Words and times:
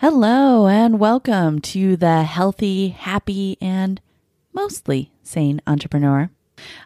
Hello, 0.00 0.66
and 0.66 0.98
welcome 0.98 1.58
to 1.60 1.94
the 1.94 2.22
Healthy, 2.22 2.88
Happy, 2.88 3.58
and 3.60 4.00
Mostly 4.50 5.12
Sane 5.22 5.60
Entrepreneur. 5.66 6.30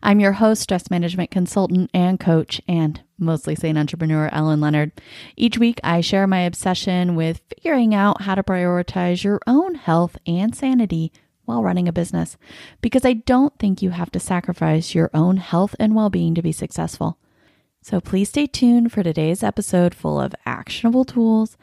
I'm 0.03 0.19
your 0.19 0.33
host, 0.33 0.63
stress 0.63 0.91
management 0.91 1.31
consultant 1.31 1.93
and 1.95 2.19
coach, 2.19 2.61
and 2.67 3.03
mostly 3.17 3.55
sane 3.55 3.79
entrepreneur, 3.79 4.29
Ellen 4.33 4.61
Leonard. 4.61 4.91
Each 5.37 5.59
week, 5.59 5.79
I 5.85 6.01
share 6.01 6.27
my 6.27 6.41
obsession 6.41 7.15
with 7.15 7.41
figuring 7.47 7.95
out 7.95 8.23
how 8.23 8.35
to 8.35 8.43
prioritize 8.43 9.23
your 9.23 9.39
own 9.47 9.77
health 9.77 10.19
and 10.27 10.53
sanity 10.53 11.13
while 11.45 11.63
running 11.63 11.87
a 11.87 11.93
business, 11.93 12.37
because 12.81 13.05
I 13.05 13.13
don't 13.13 13.57
think 13.61 13.81
you 13.81 13.91
have 13.91 14.11
to 14.11 14.19
sacrifice 14.19 14.93
your 14.93 15.11
own 15.15 15.37
health 15.37 15.77
and 15.79 15.95
well 15.95 16.11
being 16.11 16.35
to 16.35 16.43
be 16.43 16.51
successful. 16.51 17.19
So 17.81 18.01
please 18.01 18.31
stay 18.31 18.49
tuned 18.49 18.91
for 18.91 19.05
today's 19.05 19.45
episode 19.45 19.95
full 19.95 20.21
of 20.21 20.35
actionable 20.45 21.05
tools 21.05 21.57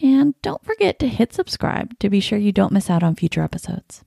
and 0.00 0.34
don't 0.42 0.64
forget 0.64 0.98
to 0.98 1.08
hit 1.08 1.32
subscribe 1.32 1.98
to 1.98 2.10
be 2.10 2.20
sure 2.20 2.38
you 2.38 2.52
don't 2.52 2.72
miss 2.72 2.90
out 2.90 3.02
on 3.02 3.14
future 3.14 3.42
episodes. 3.42 4.04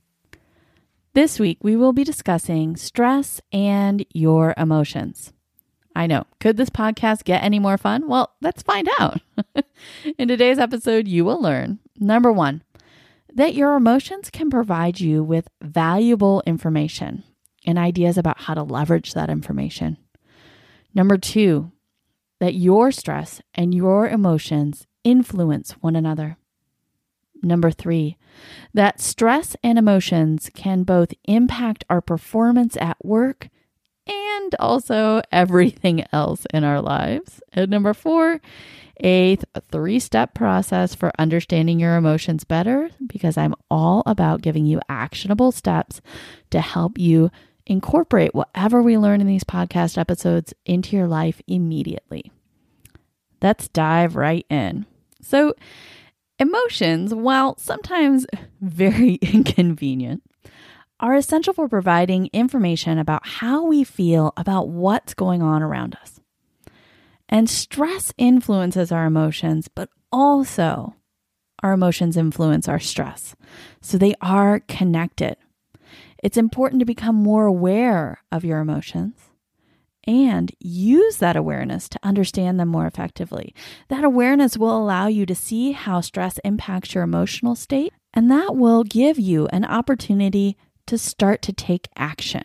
This 1.12 1.40
week, 1.40 1.58
we 1.62 1.74
will 1.74 1.92
be 1.92 2.04
discussing 2.04 2.76
stress 2.76 3.40
and 3.52 4.04
your 4.12 4.54
emotions. 4.56 5.32
I 5.96 6.06
know. 6.06 6.24
Could 6.38 6.56
this 6.56 6.70
podcast 6.70 7.24
get 7.24 7.42
any 7.42 7.58
more 7.58 7.76
fun? 7.76 8.06
Well, 8.06 8.32
let's 8.40 8.62
find 8.62 8.88
out. 9.00 9.20
In 10.18 10.28
today's 10.28 10.58
episode, 10.58 11.08
you 11.08 11.24
will 11.24 11.42
learn 11.42 11.80
number 12.00 12.32
one, 12.32 12.62
that 13.32 13.54
your 13.54 13.74
emotions 13.74 14.30
can 14.30 14.50
provide 14.50 15.00
you 15.00 15.22
with 15.22 15.48
valuable 15.62 16.42
information 16.46 17.22
and 17.66 17.78
ideas 17.78 18.16
about 18.16 18.42
how 18.42 18.54
to 18.54 18.62
leverage 18.62 19.14
that 19.14 19.30
information. 19.30 19.98
Number 20.94 21.18
two, 21.18 21.70
that 22.40 22.54
your 22.54 22.90
stress 22.90 23.42
and 23.54 23.74
your 23.74 24.08
emotions 24.08 24.86
influence 25.04 25.72
one 25.80 25.96
another. 25.96 26.36
Number 27.42 27.70
three, 27.70 28.16
that 28.74 29.00
stress 29.00 29.56
and 29.62 29.78
emotions 29.78 30.50
can 30.54 30.82
both 30.82 31.14
impact 31.24 31.84
our 31.88 32.00
performance 32.00 32.76
at 32.76 33.02
work 33.04 33.48
and 34.06 34.54
also 34.58 35.22
everything 35.32 36.04
else 36.12 36.46
in 36.52 36.64
our 36.64 36.80
lives. 36.80 37.40
And 37.52 37.70
number 37.70 37.94
four, 37.94 38.40
a 39.02 39.38
three 39.70 39.98
step 39.98 40.34
process 40.34 40.94
for 40.94 41.12
understanding 41.18 41.80
your 41.80 41.96
emotions 41.96 42.44
better 42.44 42.90
because 43.06 43.38
I'm 43.38 43.54
all 43.70 44.02
about 44.04 44.42
giving 44.42 44.66
you 44.66 44.80
actionable 44.88 45.52
steps 45.52 46.00
to 46.50 46.60
help 46.60 46.98
you 46.98 47.30
incorporate 47.66 48.34
whatever 48.34 48.82
we 48.82 48.98
learn 48.98 49.20
in 49.20 49.26
these 49.26 49.44
podcast 49.44 49.96
episodes 49.96 50.52
into 50.66 50.96
your 50.96 51.06
life 51.06 51.40
immediately. 51.46 52.30
Let's 53.40 53.68
dive 53.68 54.16
right 54.16 54.44
in. 54.50 54.86
So, 55.20 55.54
emotions, 56.38 57.14
while 57.14 57.56
sometimes 57.58 58.26
very 58.60 59.14
inconvenient, 59.22 60.22
are 60.98 61.14
essential 61.14 61.54
for 61.54 61.68
providing 61.68 62.28
information 62.32 62.98
about 62.98 63.26
how 63.26 63.64
we 63.64 63.84
feel 63.84 64.32
about 64.36 64.68
what's 64.68 65.14
going 65.14 65.42
on 65.42 65.62
around 65.62 65.96
us. 66.02 66.20
And 67.28 67.48
stress 67.48 68.12
influences 68.18 68.92
our 68.92 69.06
emotions, 69.06 69.68
but 69.68 69.88
also 70.12 70.94
our 71.62 71.72
emotions 71.72 72.16
influence 72.16 72.68
our 72.68 72.80
stress. 72.80 73.34
So 73.80 73.96
they 73.96 74.14
are 74.20 74.60
connected. 74.60 75.36
It's 76.22 76.36
important 76.36 76.80
to 76.80 76.86
become 76.86 77.14
more 77.14 77.46
aware 77.46 78.22
of 78.30 78.44
your 78.44 78.58
emotions 78.58 79.29
and 80.06 80.52
use 80.58 81.16
that 81.16 81.36
awareness 81.36 81.88
to 81.88 81.98
understand 82.02 82.58
them 82.58 82.68
more 82.68 82.86
effectively. 82.86 83.54
That 83.88 84.04
awareness 84.04 84.56
will 84.56 84.76
allow 84.76 85.06
you 85.06 85.26
to 85.26 85.34
see 85.34 85.72
how 85.72 86.00
stress 86.00 86.38
impacts 86.44 86.94
your 86.94 87.04
emotional 87.04 87.54
state, 87.54 87.92
and 88.14 88.30
that 88.30 88.56
will 88.56 88.84
give 88.84 89.18
you 89.18 89.46
an 89.48 89.64
opportunity 89.64 90.56
to 90.86 90.98
start 90.98 91.42
to 91.42 91.52
take 91.52 91.88
action. 91.96 92.44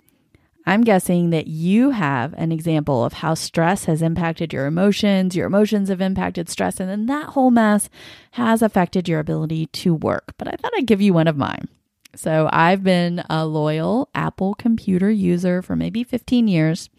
I'm 0.67 0.81
guessing 0.81 1.29
that 1.29 1.45
you 1.45 1.91
have 1.91 2.33
an 2.33 2.51
example 2.51 3.05
of 3.05 3.13
how 3.13 3.35
stress 3.35 3.85
has 3.85 4.01
impacted 4.01 4.51
your 4.51 4.65
emotions, 4.65 5.35
your 5.35 5.45
emotions 5.45 5.89
have 5.89 6.01
impacted 6.01 6.49
stress, 6.49 6.79
and 6.79 6.89
then 6.89 7.05
that 7.05 7.29
whole 7.29 7.51
mess 7.51 7.87
has 8.31 8.63
affected 8.63 9.07
your 9.07 9.19
ability 9.19 9.67
to 9.67 9.93
work. 9.93 10.33
But 10.37 10.47
I 10.47 10.55
thought 10.55 10.73
I'd 10.75 10.87
give 10.87 11.01
you 11.01 11.13
one 11.13 11.27
of 11.27 11.37
mine. 11.37 11.67
So 12.15 12.49
I've 12.51 12.83
been 12.83 13.23
a 13.29 13.45
loyal 13.45 14.09
Apple 14.15 14.55
computer 14.55 15.11
user 15.11 15.61
for 15.61 15.75
maybe 15.75 16.03
15 16.03 16.47
years. 16.47 16.89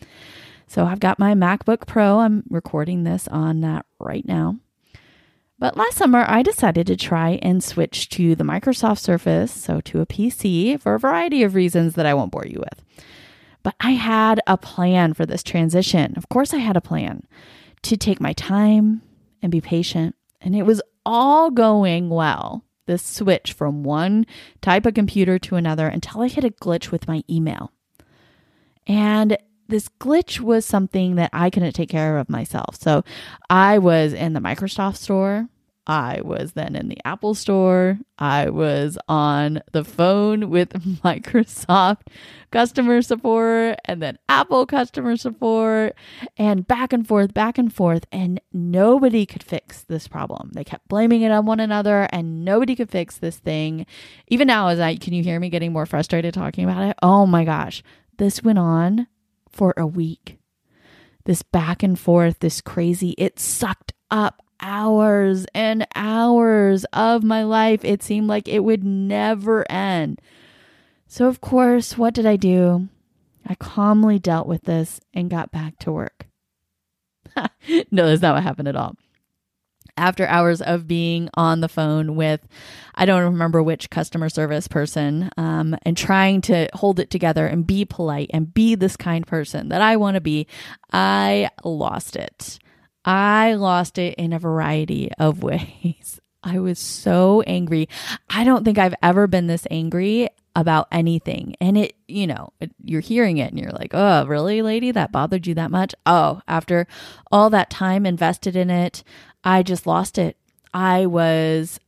So 0.66 0.84
I've 0.84 1.00
got 1.00 1.18
my 1.18 1.34
MacBook 1.34 1.86
Pro. 1.86 2.20
I'm 2.20 2.42
recording 2.50 3.04
this 3.04 3.28
on 3.28 3.60
that 3.60 3.86
right 3.98 4.26
now. 4.26 4.58
But 5.58 5.76
last 5.76 5.96
summer, 5.96 6.24
I 6.28 6.42
decided 6.42 6.86
to 6.88 6.96
try 6.96 7.38
and 7.40 7.64
switch 7.64 8.10
to 8.10 8.34
the 8.34 8.44
Microsoft 8.44 8.98
Surface, 8.98 9.50
so 9.50 9.80
to 9.82 10.00
a 10.00 10.06
PC, 10.06 10.78
for 10.78 10.94
a 10.94 10.98
variety 10.98 11.42
of 11.42 11.54
reasons 11.54 11.94
that 11.94 12.04
I 12.04 12.12
won't 12.12 12.32
bore 12.32 12.46
you 12.46 12.60
with. 12.60 12.82
But 13.62 13.74
I 13.80 13.92
had 13.92 14.40
a 14.46 14.58
plan 14.58 15.14
for 15.14 15.24
this 15.24 15.42
transition. 15.42 16.14
Of 16.16 16.28
course, 16.28 16.52
I 16.52 16.58
had 16.58 16.76
a 16.76 16.82
plan 16.82 17.26
to 17.82 17.96
take 17.96 18.20
my 18.20 18.34
time 18.34 19.00
and 19.40 19.50
be 19.50 19.60
patient. 19.60 20.14
And 20.42 20.54
it 20.54 20.64
was 20.64 20.82
all 21.06 21.50
going 21.50 22.10
well, 22.10 22.64
this 22.84 23.02
switch 23.02 23.52
from 23.52 23.82
one 23.82 24.26
type 24.60 24.84
of 24.84 24.94
computer 24.94 25.38
to 25.38 25.56
another 25.56 25.88
until 25.88 26.20
I 26.20 26.28
hit 26.28 26.44
a 26.44 26.50
glitch 26.50 26.90
with 26.90 27.08
my 27.08 27.22
email. 27.30 27.72
And 28.86 29.38
this 29.68 29.88
glitch 30.00 30.40
was 30.40 30.64
something 30.64 31.16
that 31.16 31.30
I 31.32 31.50
couldn't 31.50 31.72
take 31.72 31.88
care 31.88 32.18
of 32.18 32.30
myself. 32.30 32.76
So 32.80 33.04
I 33.50 33.78
was 33.78 34.12
in 34.12 34.32
the 34.32 34.40
Microsoft 34.40 34.96
store. 34.96 35.48
I 35.88 36.20
was 36.22 36.54
then 36.54 36.74
in 36.74 36.88
the 36.88 36.98
Apple 37.04 37.34
store. 37.34 37.98
I 38.18 38.50
was 38.50 38.98
on 39.08 39.62
the 39.70 39.84
phone 39.84 40.50
with 40.50 40.70
Microsoft 41.04 42.08
customer 42.50 43.02
support 43.02 43.78
and 43.84 44.02
then 44.02 44.18
Apple 44.28 44.66
customer 44.66 45.16
support 45.16 45.94
and 46.36 46.66
back 46.66 46.92
and 46.92 47.06
forth, 47.06 47.32
back 47.32 47.56
and 47.56 47.72
forth. 47.72 48.04
And 48.10 48.40
nobody 48.52 49.26
could 49.26 49.44
fix 49.44 49.84
this 49.84 50.08
problem. 50.08 50.50
They 50.54 50.64
kept 50.64 50.88
blaming 50.88 51.22
it 51.22 51.30
on 51.30 51.46
one 51.46 51.60
another 51.60 52.08
and 52.10 52.44
nobody 52.44 52.74
could 52.74 52.90
fix 52.90 53.18
this 53.18 53.36
thing. 53.36 53.86
Even 54.26 54.48
now, 54.48 54.68
as 54.68 54.80
I 54.80 54.96
can 54.96 55.12
you 55.12 55.22
hear 55.22 55.38
me 55.38 55.50
getting 55.50 55.72
more 55.72 55.86
frustrated 55.86 56.34
talking 56.34 56.64
about 56.64 56.82
it? 56.82 56.96
Oh 57.00 57.26
my 57.26 57.44
gosh. 57.44 57.84
This 58.18 58.42
went 58.42 58.58
on 58.58 59.06
for 59.56 59.74
a 59.76 59.86
week. 59.86 60.38
This 61.24 61.42
back 61.42 61.82
and 61.82 61.98
forth, 61.98 62.38
this 62.38 62.60
crazy, 62.60 63.14
it 63.18 63.40
sucked 63.40 63.92
up 64.10 64.42
hours 64.60 65.46
and 65.54 65.86
hours 65.94 66.84
of 66.92 67.24
my 67.24 67.42
life. 67.42 67.84
It 67.84 68.02
seemed 68.02 68.28
like 68.28 68.46
it 68.48 68.64
would 68.64 68.84
never 68.84 69.70
end. 69.70 70.20
So, 71.08 71.26
of 71.26 71.40
course, 71.40 71.98
what 71.98 72.14
did 72.14 72.26
I 72.26 72.36
do? 72.36 72.88
I 73.46 73.54
calmly 73.54 74.18
dealt 74.18 74.46
with 74.46 74.64
this 74.64 75.00
and 75.14 75.30
got 75.30 75.50
back 75.50 75.78
to 75.80 75.92
work. 75.92 76.26
no, 77.90 78.06
that's 78.06 78.22
not 78.22 78.34
what 78.34 78.42
happened 78.42 78.68
at 78.68 78.76
all 78.76 78.96
after 79.96 80.26
hours 80.26 80.60
of 80.60 80.86
being 80.86 81.28
on 81.34 81.60
the 81.60 81.68
phone 81.68 82.16
with, 82.16 82.46
I 82.94 83.06
don't 83.06 83.22
remember 83.22 83.62
which 83.62 83.90
customer 83.90 84.28
service 84.28 84.68
person, 84.68 85.30
um, 85.36 85.76
and 85.82 85.96
trying 85.96 86.40
to 86.42 86.68
hold 86.74 87.00
it 87.00 87.10
together 87.10 87.46
and 87.46 87.66
be 87.66 87.84
polite 87.84 88.30
and 88.32 88.52
be 88.52 88.74
this 88.74 88.96
kind 88.96 89.26
person 89.26 89.68
that 89.68 89.82
I 89.82 89.96
want 89.96 90.14
to 90.14 90.20
be, 90.20 90.46
I 90.92 91.50
lost 91.64 92.16
it. 92.16 92.58
I 93.04 93.54
lost 93.54 93.98
it 93.98 94.14
in 94.16 94.32
a 94.32 94.38
variety 94.38 95.10
of 95.18 95.42
ways. 95.42 96.20
I 96.42 96.60
was 96.60 96.78
so 96.78 97.42
angry. 97.42 97.88
I 98.30 98.44
don't 98.44 98.64
think 98.64 98.78
I've 98.78 98.94
ever 99.02 99.26
been 99.26 99.48
this 99.48 99.66
angry 99.70 100.28
about 100.56 100.88
anything. 100.90 101.54
And 101.60 101.76
it, 101.76 101.94
you 102.08 102.26
know, 102.26 102.52
it, 102.60 102.72
you're 102.82 103.02
hearing 103.02 103.36
it 103.36 103.52
and 103.52 103.60
you're 103.60 103.72
like, 103.72 103.90
oh, 103.92 104.24
really, 104.26 104.62
lady? 104.62 104.90
That 104.90 105.12
bothered 105.12 105.46
you 105.46 105.54
that 105.54 105.70
much? 105.70 105.94
Oh, 106.06 106.40
after 106.48 106.86
all 107.30 107.50
that 107.50 107.68
time 107.68 108.06
invested 108.06 108.56
in 108.56 108.70
it, 108.70 109.04
I 109.46 109.62
just 109.62 109.86
lost 109.86 110.18
it. 110.18 110.36
I 110.74 111.06
was 111.06 111.78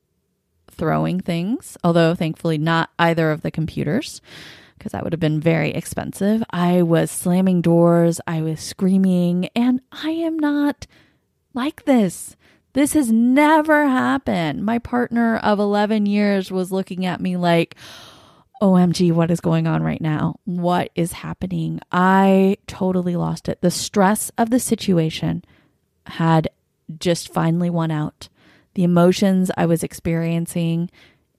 throwing 0.71 1.21
things, 1.21 1.77
although 1.83 2.15
thankfully 2.15 2.57
not 2.57 2.91
either 2.99 3.33
of 3.33 3.43
the 3.43 3.51
computers 3.51 4.23
because 4.79 4.93
that 4.93 5.03
would 5.03 5.13
have 5.13 5.19
been 5.19 5.41
very 5.41 5.73
expensive. 5.73 6.45
I 6.51 6.83
was 6.83 7.11
slamming 7.11 7.61
doors, 7.63 8.21
I 8.29 8.43
was 8.43 8.61
screaming, 8.61 9.49
and 9.57 9.81
I 9.91 10.11
am 10.11 10.39
not 10.39 10.87
like 11.53 11.85
this. 11.85 12.37
This 12.75 12.93
has 12.93 13.11
never 13.11 13.89
happened. 13.89 14.65
My 14.65 14.79
partner 14.79 15.39
of 15.39 15.59
11 15.59 16.07
years 16.07 16.53
was 16.53 16.71
looking 16.71 17.05
at 17.05 17.21
me 17.21 17.37
like, 17.37 17.75
OMG, 18.63 19.11
what 19.13 19.33
is 19.33 19.41
going 19.41 19.67
on 19.67 19.83
right 19.83 20.01
now? 20.01 20.37
What 20.45 20.91
is 20.95 21.11
happening? 21.11 21.81
I 21.91 22.59
totally 22.69 23.17
lost 23.17 23.49
it. 23.49 23.61
The 23.63 23.71
stress 23.73 24.31
of 24.39 24.51
the 24.51 24.61
situation 24.61 25.45
had 26.07 26.49
just 26.99 27.33
finally 27.33 27.71
won 27.71 27.91
out. 27.91 28.29
The 28.75 28.85
emotions 28.85 29.51
I 29.57 29.67
was 29.67 29.83
experiencing 29.83 30.91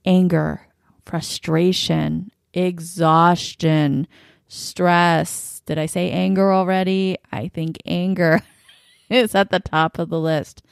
anger, 0.06 0.68
frustration, 1.06 2.32
exhaustion, 2.54 4.08
stress. 4.48 5.62
Did 5.66 5.78
I 5.78 5.86
say 5.86 6.12
anger 6.12 6.52
already? 6.52 7.18
I 7.32 7.48
think 7.48 7.78
anger 7.86 8.42
is 9.10 9.36
at 9.36 9.52
the 9.52 9.60
top 9.60 10.00
of 10.00 10.10
the 10.10 10.20
list. 10.20 10.64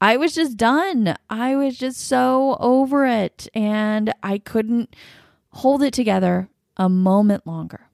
I 0.00 0.16
was 0.16 0.34
just 0.34 0.56
done. 0.56 1.14
I 1.28 1.56
was 1.56 1.76
just 1.76 2.00
so 2.00 2.56
over 2.58 3.04
it 3.04 3.48
and 3.54 4.12
I 4.22 4.38
couldn't 4.38 4.96
hold 5.50 5.82
it 5.82 5.92
together 5.92 6.48
a 6.76 6.88
moment 6.88 7.46
longer. 7.46 7.89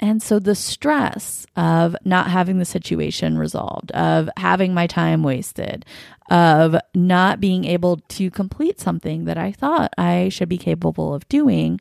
And 0.00 0.22
so 0.22 0.38
the 0.38 0.54
stress 0.54 1.46
of 1.56 1.96
not 2.04 2.30
having 2.30 2.58
the 2.58 2.64
situation 2.64 3.36
resolved, 3.36 3.90
of 3.92 4.30
having 4.36 4.72
my 4.72 4.86
time 4.86 5.22
wasted, 5.22 5.84
of 6.30 6.76
not 6.94 7.40
being 7.40 7.64
able 7.64 7.96
to 7.96 8.30
complete 8.30 8.78
something 8.78 9.24
that 9.24 9.38
I 9.38 9.50
thought 9.50 9.92
I 9.98 10.28
should 10.28 10.48
be 10.48 10.58
capable 10.58 11.14
of 11.14 11.28
doing, 11.28 11.80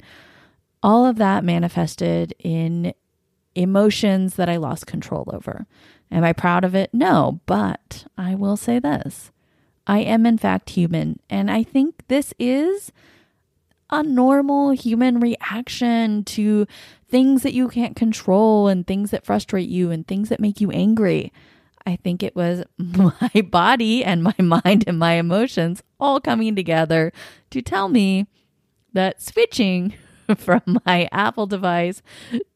all 0.81 1.05
of 1.05 1.17
that 1.17 1.43
manifested 1.43 2.33
in 2.39 2.93
emotions 3.53 4.35
that 4.35 4.49
I 4.49 4.57
lost 4.57 4.87
control 4.87 5.29
over. 5.33 5.67
Am 6.11 6.23
I 6.23 6.33
proud 6.33 6.63
of 6.63 6.73
it? 6.73 6.93
No, 6.93 7.41
but 7.45 8.05
I 8.17 8.35
will 8.35 8.57
say 8.57 8.79
this 8.79 9.31
I 9.85 9.99
am, 9.99 10.25
in 10.25 10.37
fact, 10.37 10.71
human. 10.71 11.19
And 11.29 11.51
I 11.51 11.63
think 11.63 12.03
this 12.07 12.33
is 12.39 12.91
a 13.89 14.03
normal 14.03 14.71
human 14.71 15.19
reaction 15.19 16.23
to 16.25 16.67
things 17.09 17.43
that 17.43 17.53
you 17.53 17.69
can't 17.69 17.95
control 17.95 18.67
and 18.67 18.85
things 18.85 19.11
that 19.11 19.25
frustrate 19.25 19.69
you 19.69 19.91
and 19.91 20.07
things 20.07 20.29
that 20.29 20.39
make 20.39 20.59
you 20.59 20.71
angry. 20.71 21.31
I 21.85 21.95
think 21.95 22.21
it 22.21 22.35
was 22.35 22.63
my 22.77 23.41
body 23.49 24.03
and 24.03 24.23
my 24.23 24.35
mind 24.39 24.83
and 24.87 24.99
my 24.99 25.13
emotions 25.13 25.81
all 25.99 26.19
coming 26.19 26.55
together 26.55 27.13
to 27.51 27.61
tell 27.61 27.87
me 27.87 28.27
that 28.93 29.21
switching 29.21 29.93
from 30.35 30.61
my 30.85 31.07
Apple 31.11 31.47
device 31.47 32.01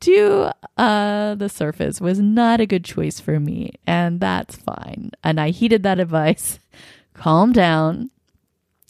to 0.01 0.51
uh, 0.77 1.35
the 1.35 1.47
Surface 1.47 2.01
was 2.01 2.19
not 2.19 2.59
a 2.59 2.65
good 2.65 2.83
choice 2.83 3.19
for 3.19 3.39
me. 3.39 3.73
And 3.87 4.19
that's 4.19 4.57
fine. 4.57 5.11
And 5.23 5.39
I 5.39 5.51
heeded 5.51 5.83
that 5.83 5.99
advice, 5.99 6.59
calmed 7.13 7.53
down, 7.53 8.11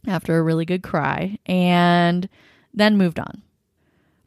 after 0.07 0.37
a 0.37 0.43
really 0.43 0.65
good 0.65 0.83
cry 0.83 1.37
and 1.45 2.27
then 2.73 2.97
moved 2.97 3.19
on. 3.19 3.41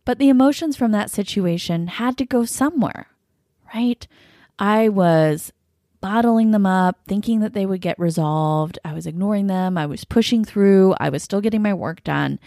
But 0.05 0.19
the 0.19 0.29
emotions 0.29 0.77
from 0.77 0.93
that 0.93 1.11
situation 1.11 1.87
had 1.87 2.19
to 2.19 2.27
go 2.27 2.45
somewhere, 2.45 3.09
right? 3.75 4.07
I 4.59 4.89
was 4.89 5.53
bottling 6.01 6.51
them 6.51 6.67
up, 6.67 6.99
thinking 7.09 7.41
that 7.41 7.55
they 7.55 7.65
would 7.65 7.81
get 7.81 7.99
resolved. 7.99 8.79
I 8.85 8.93
was 8.93 9.07
ignoring 9.07 9.47
them. 9.47 9.79
I 9.79 9.87
was 9.87 10.05
pushing 10.05 10.45
through. 10.45 10.95
I 11.01 11.09
was 11.09 11.23
still 11.23 11.41
getting 11.41 11.63
my 11.63 11.73
work 11.73 12.05
done. 12.05 12.39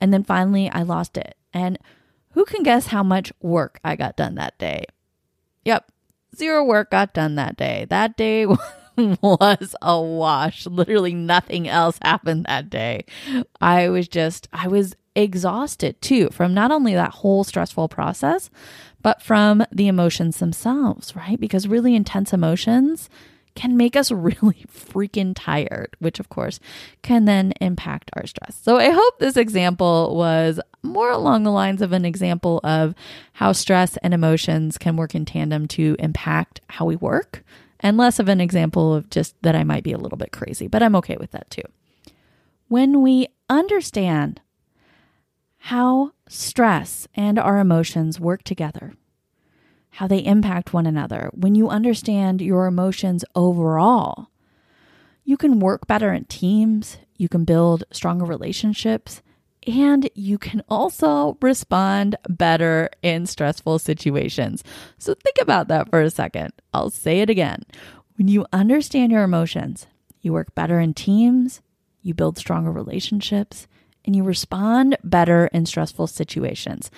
And 0.00 0.12
then 0.12 0.24
finally, 0.24 0.68
I 0.68 0.82
lost 0.82 1.16
it. 1.16 1.36
And 1.52 1.78
who 2.32 2.44
can 2.44 2.64
guess 2.64 2.88
how 2.88 3.04
much 3.04 3.32
work 3.40 3.78
I 3.84 3.94
got 3.94 4.16
done 4.16 4.34
that 4.34 4.58
day? 4.58 4.86
Yep, 5.64 5.92
zero 6.34 6.64
work 6.64 6.90
got 6.90 7.14
done 7.14 7.36
that 7.36 7.56
day. 7.56 7.86
That 7.88 8.16
day 8.16 8.46
was 9.22 9.74
a 9.82 10.00
wash. 10.00 10.66
Literally 10.66 11.14
nothing 11.14 11.68
else 11.68 11.98
happened 12.02 12.46
that 12.46 12.70
day. 12.70 13.04
I 13.60 13.88
was 13.88 14.08
just, 14.08 14.48
I 14.52 14.68
was 14.68 14.96
exhausted 15.14 16.00
too 16.00 16.28
from 16.30 16.54
not 16.54 16.70
only 16.70 16.94
that 16.94 17.12
whole 17.12 17.44
stressful 17.44 17.88
process, 17.88 18.50
but 19.02 19.22
from 19.22 19.64
the 19.70 19.88
emotions 19.88 20.38
themselves, 20.38 21.14
right? 21.14 21.38
Because 21.38 21.68
really 21.68 21.94
intense 21.94 22.32
emotions 22.32 23.08
can 23.54 23.76
make 23.76 23.94
us 23.96 24.10
really 24.10 24.66
freaking 24.72 25.32
tired, 25.34 25.96
which 25.98 26.20
of 26.20 26.28
course 26.28 26.60
can 27.02 27.24
then 27.24 27.52
impact 27.60 28.10
our 28.14 28.26
stress. 28.26 28.58
So 28.62 28.78
I 28.78 28.90
hope 28.90 29.18
this 29.18 29.36
example 29.36 30.16
was 30.16 30.60
more 30.82 31.10
along 31.10 31.44
the 31.44 31.50
lines 31.50 31.82
of 31.82 31.92
an 31.92 32.04
example 32.04 32.60
of 32.64 32.94
how 33.34 33.52
stress 33.52 33.96
and 33.98 34.12
emotions 34.12 34.78
can 34.78 34.96
work 34.96 35.14
in 35.14 35.24
tandem 35.24 35.66
to 35.68 35.96
impact 35.98 36.60
how 36.68 36.84
we 36.84 36.96
work 36.96 37.44
and 37.84 37.98
less 37.98 38.18
of 38.18 38.30
an 38.30 38.40
example 38.40 38.94
of 38.94 39.10
just 39.10 39.40
that 39.42 39.54
I 39.54 39.62
might 39.62 39.84
be 39.84 39.92
a 39.92 39.98
little 39.98 40.16
bit 40.16 40.32
crazy, 40.32 40.66
but 40.66 40.82
I'm 40.82 40.96
okay 40.96 41.18
with 41.20 41.32
that 41.32 41.50
too. 41.50 41.62
When 42.66 43.02
we 43.02 43.28
understand 43.50 44.40
how 45.58 46.12
stress 46.26 47.06
and 47.14 47.38
our 47.38 47.58
emotions 47.58 48.18
work 48.18 48.42
together, 48.42 48.94
how 49.90 50.06
they 50.06 50.24
impact 50.24 50.72
one 50.72 50.86
another, 50.86 51.30
when 51.34 51.54
you 51.54 51.68
understand 51.68 52.40
your 52.40 52.64
emotions 52.64 53.22
overall, 53.34 54.28
you 55.22 55.36
can 55.36 55.60
work 55.60 55.86
better 55.86 56.10
in 56.10 56.24
teams, 56.24 56.96
you 57.18 57.28
can 57.28 57.44
build 57.44 57.84
stronger 57.92 58.24
relationships, 58.24 59.20
and 59.66 60.08
you 60.14 60.38
can 60.38 60.62
also 60.68 61.38
respond 61.40 62.16
better 62.28 62.90
in 63.02 63.26
stressful 63.26 63.78
situations. 63.78 64.62
So 64.98 65.14
think 65.14 65.36
about 65.40 65.68
that 65.68 65.90
for 65.90 66.00
a 66.00 66.10
second. 66.10 66.52
I'll 66.72 66.90
say 66.90 67.20
it 67.20 67.30
again. 67.30 67.64
When 68.16 68.28
you 68.28 68.46
understand 68.52 69.12
your 69.12 69.22
emotions, 69.22 69.86
you 70.20 70.32
work 70.32 70.54
better 70.54 70.80
in 70.80 70.94
teams, 70.94 71.60
you 72.02 72.14
build 72.14 72.38
stronger 72.38 72.70
relationships, 72.70 73.66
and 74.04 74.14
you 74.14 74.22
respond 74.22 74.96
better 75.02 75.46
in 75.48 75.66
stressful 75.66 76.06
situations. 76.06 76.90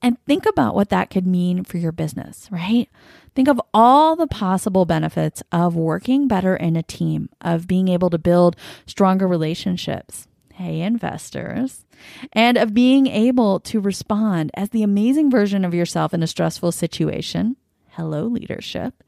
And 0.00 0.16
think 0.26 0.46
about 0.46 0.74
what 0.74 0.90
that 0.90 1.10
could 1.10 1.26
mean 1.26 1.64
for 1.64 1.78
your 1.78 1.92
business, 1.92 2.48
right? 2.50 2.88
Think 3.34 3.48
of 3.48 3.60
all 3.74 4.14
the 4.14 4.26
possible 4.26 4.84
benefits 4.84 5.42
of 5.50 5.74
working 5.74 6.28
better 6.28 6.54
in 6.54 6.76
a 6.76 6.82
team, 6.82 7.30
of 7.40 7.66
being 7.66 7.88
able 7.88 8.10
to 8.10 8.18
build 8.18 8.56
stronger 8.86 9.26
relationships 9.26 10.28
hey, 10.58 10.80
investors, 10.80 11.86
and 12.32 12.58
of 12.58 12.74
being 12.74 13.06
able 13.06 13.60
to 13.60 13.78
respond 13.78 14.50
as 14.54 14.70
the 14.70 14.82
amazing 14.82 15.30
version 15.30 15.64
of 15.64 15.72
yourself 15.72 16.12
in 16.12 16.20
a 16.20 16.26
stressful 16.26 16.72
situation. 16.72 17.56
Hello, 17.90 18.24
leadership. 18.26 19.04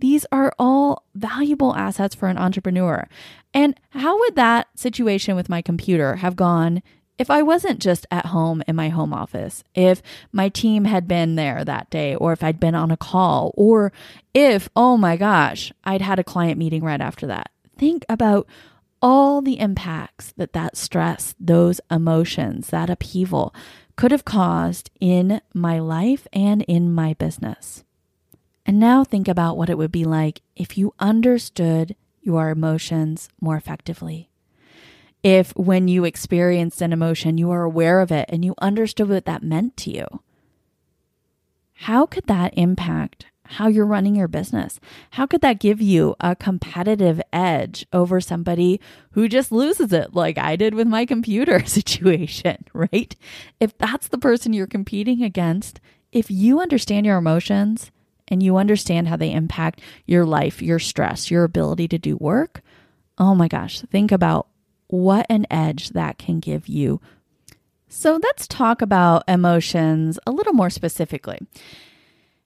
These 0.00 0.26
are 0.32 0.52
all 0.58 1.04
valuable 1.14 1.76
assets 1.76 2.16
for 2.16 2.28
an 2.28 2.36
entrepreneur. 2.36 3.06
And 3.54 3.78
how 3.90 4.18
would 4.18 4.34
that 4.34 4.66
situation 4.76 5.36
with 5.36 5.48
my 5.48 5.62
computer 5.62 6.16
have 6.16 6.34
gone 6.34 6.82
if 7.18 7.30
I 7.30 7.42
wasn't 7.42 7.78
just 7.78 8.04
at 8.10 8.26
home 8.26 8.60
in 8.66 8.74
my 8.74 8.88
home 8.88 9.14
office, 9.14 9.62
if 9.76 10.02
my 10.32 10.48
team 10.48 10.86
had 10.86 11.06
been 11.06 11.36
there 11.36 11.64
that 11.64 11.88
day, 11.88 12.16
or 12.16 12.32
if 12.32 12.42
I'd 12.42 12.58
been 12.58 12.74
on 12.74 12.90
a 12.90 12.96
call, 12.96 13.54
or 13.56 13.92
if, 14.34 14.68
oh 14.74 14.96
my 14.96 15.16
gosh, 15.16 15.72
I'd 15.84 16.02
had 16.02 16.18
a 16.18 16.24
client 16.24 16.58
meeting 16.58 16.82
right 16.82 17.00
after 17.00 17.28
that. 17.28 17.52
Think 17.78 18.04
about 18.08 18.48
all 19.04 19.42
the 19.42 19.60
impacts 19.60 20.32
that 20.38 20.54
that 20.54 20.78
stress, 20.78 21.34
those 21.38 21.78
emotions, 21.90 22.70
that 22.70 22.88
upheaval 22.88 23.54
could 23.96 24.10
have 24.10 24.24
caused 24.24 24.90
in 24.98 25.42
my 25.52 25.78
life 25.78 26.26
and 26.32 26.62
in 26.62 26.90
my 26.90 27.12
business. 27.12 27.84
And 28.64 28.80
now 28.80 29.04
think 29.04 29.28
about 29.28 29.58
what 29.58 29.68
it 29.68 29.76
would 29.76 29.92
be 29.92 30.04
like 30.06 30.40
if 30.56 30.78
you 30.78 30.94
understood 30.98 31.94
your 32.22 32.48
emotions 32.48 33.28
more 33.42 33.58
effectively. 33.58 34.30
If 35.22 35.54
when 35.54 35.86
you 35.86 36.06
experienced 36.06 36.80
an 36.80 36.90
emotion, 36.94 37.36
you 37.36 37.48
were 37.48 37.62
aware 37.62 38.00
of 38.00 38.10
it 38.10 38.24
and 38.30 38.42
you 38.42 38.54
understood 38.62 39.10
what 39.10 39.26
that 39.26 39.42
meant 39.42 39.76
to 39.78 39.90
you. 39.90 40.06
How 41.74 42.06
could 42.06 42.26
that 42.26 42.56
impact 42.56 43.26
how 43.46 43.68
you're 43.68 43.86
running 43.86 44.16
your 44.16 44.28
business. 44.28 44.80
How 45.10 45.26
could 45.26 45.40
that 45.42 45.60
give 45.60 45.80
you 45.80 46.16
a 46.20 46.34
competitive 46.34 47.20
edge 47.32 47.86
over 47.92 48.20
somebody 48.20 48.80
who 49.12 49.28
just 49.28 49.52
loses 49.52 49.92
it, 49.92 50.14
like 50.14 50.38
I 50.38 50.56
did 50.56 50.74
with 50.74 50.86
my 50.86 51.04
computer 51.04 51.64
situation, 51.66 52.64
right? 52.72 53.14
If 53.60 53.76
that's 53.78 54.08
the 54.08 54.18
person 54.18 54.52
you're 54.52 54.66
competing 54.66 55.22
against, 55.22 55.80
if 56.12 56.30
you 56.30 56.60
understand 56.60 57.06
your 57.06 57.18
emotions 57.18 57.90
and 58.28 58.42
you 58.42 58.56
understand 58.56 59.08
how 59.08 59.16
they 59.16 59.32
impact 59.32 59.80
your 60.06 60.24
life, 60.24 60.62
your 60.62 60.78
stress, 60.78 61.30
your 61.30 61.44
ability 61.44 61.88
to 61.88 61.98
do 61.98 62.16
work, 62.16 62.62
oh 63.18 63.34
my 63.34 63.48
gosh, 63.48 63.80
think 63.80 64.10
about 64.10 64.48
what 64.86 65.26
an 65.28 65.46
edge 65.50 65.90
that 65.90 66.18
can 66.18 66.40
give 66.40 66.68
you. 66.68 67.00
So 67.88 68.18
let's 68.22 68.48
talk 68.48 68.82
about 68.82 69.22
emotions 69.28 70.18
a 70.26 70.32
little 70.32 70.52
more 70.52 70.70
specifically. 70.70 71.38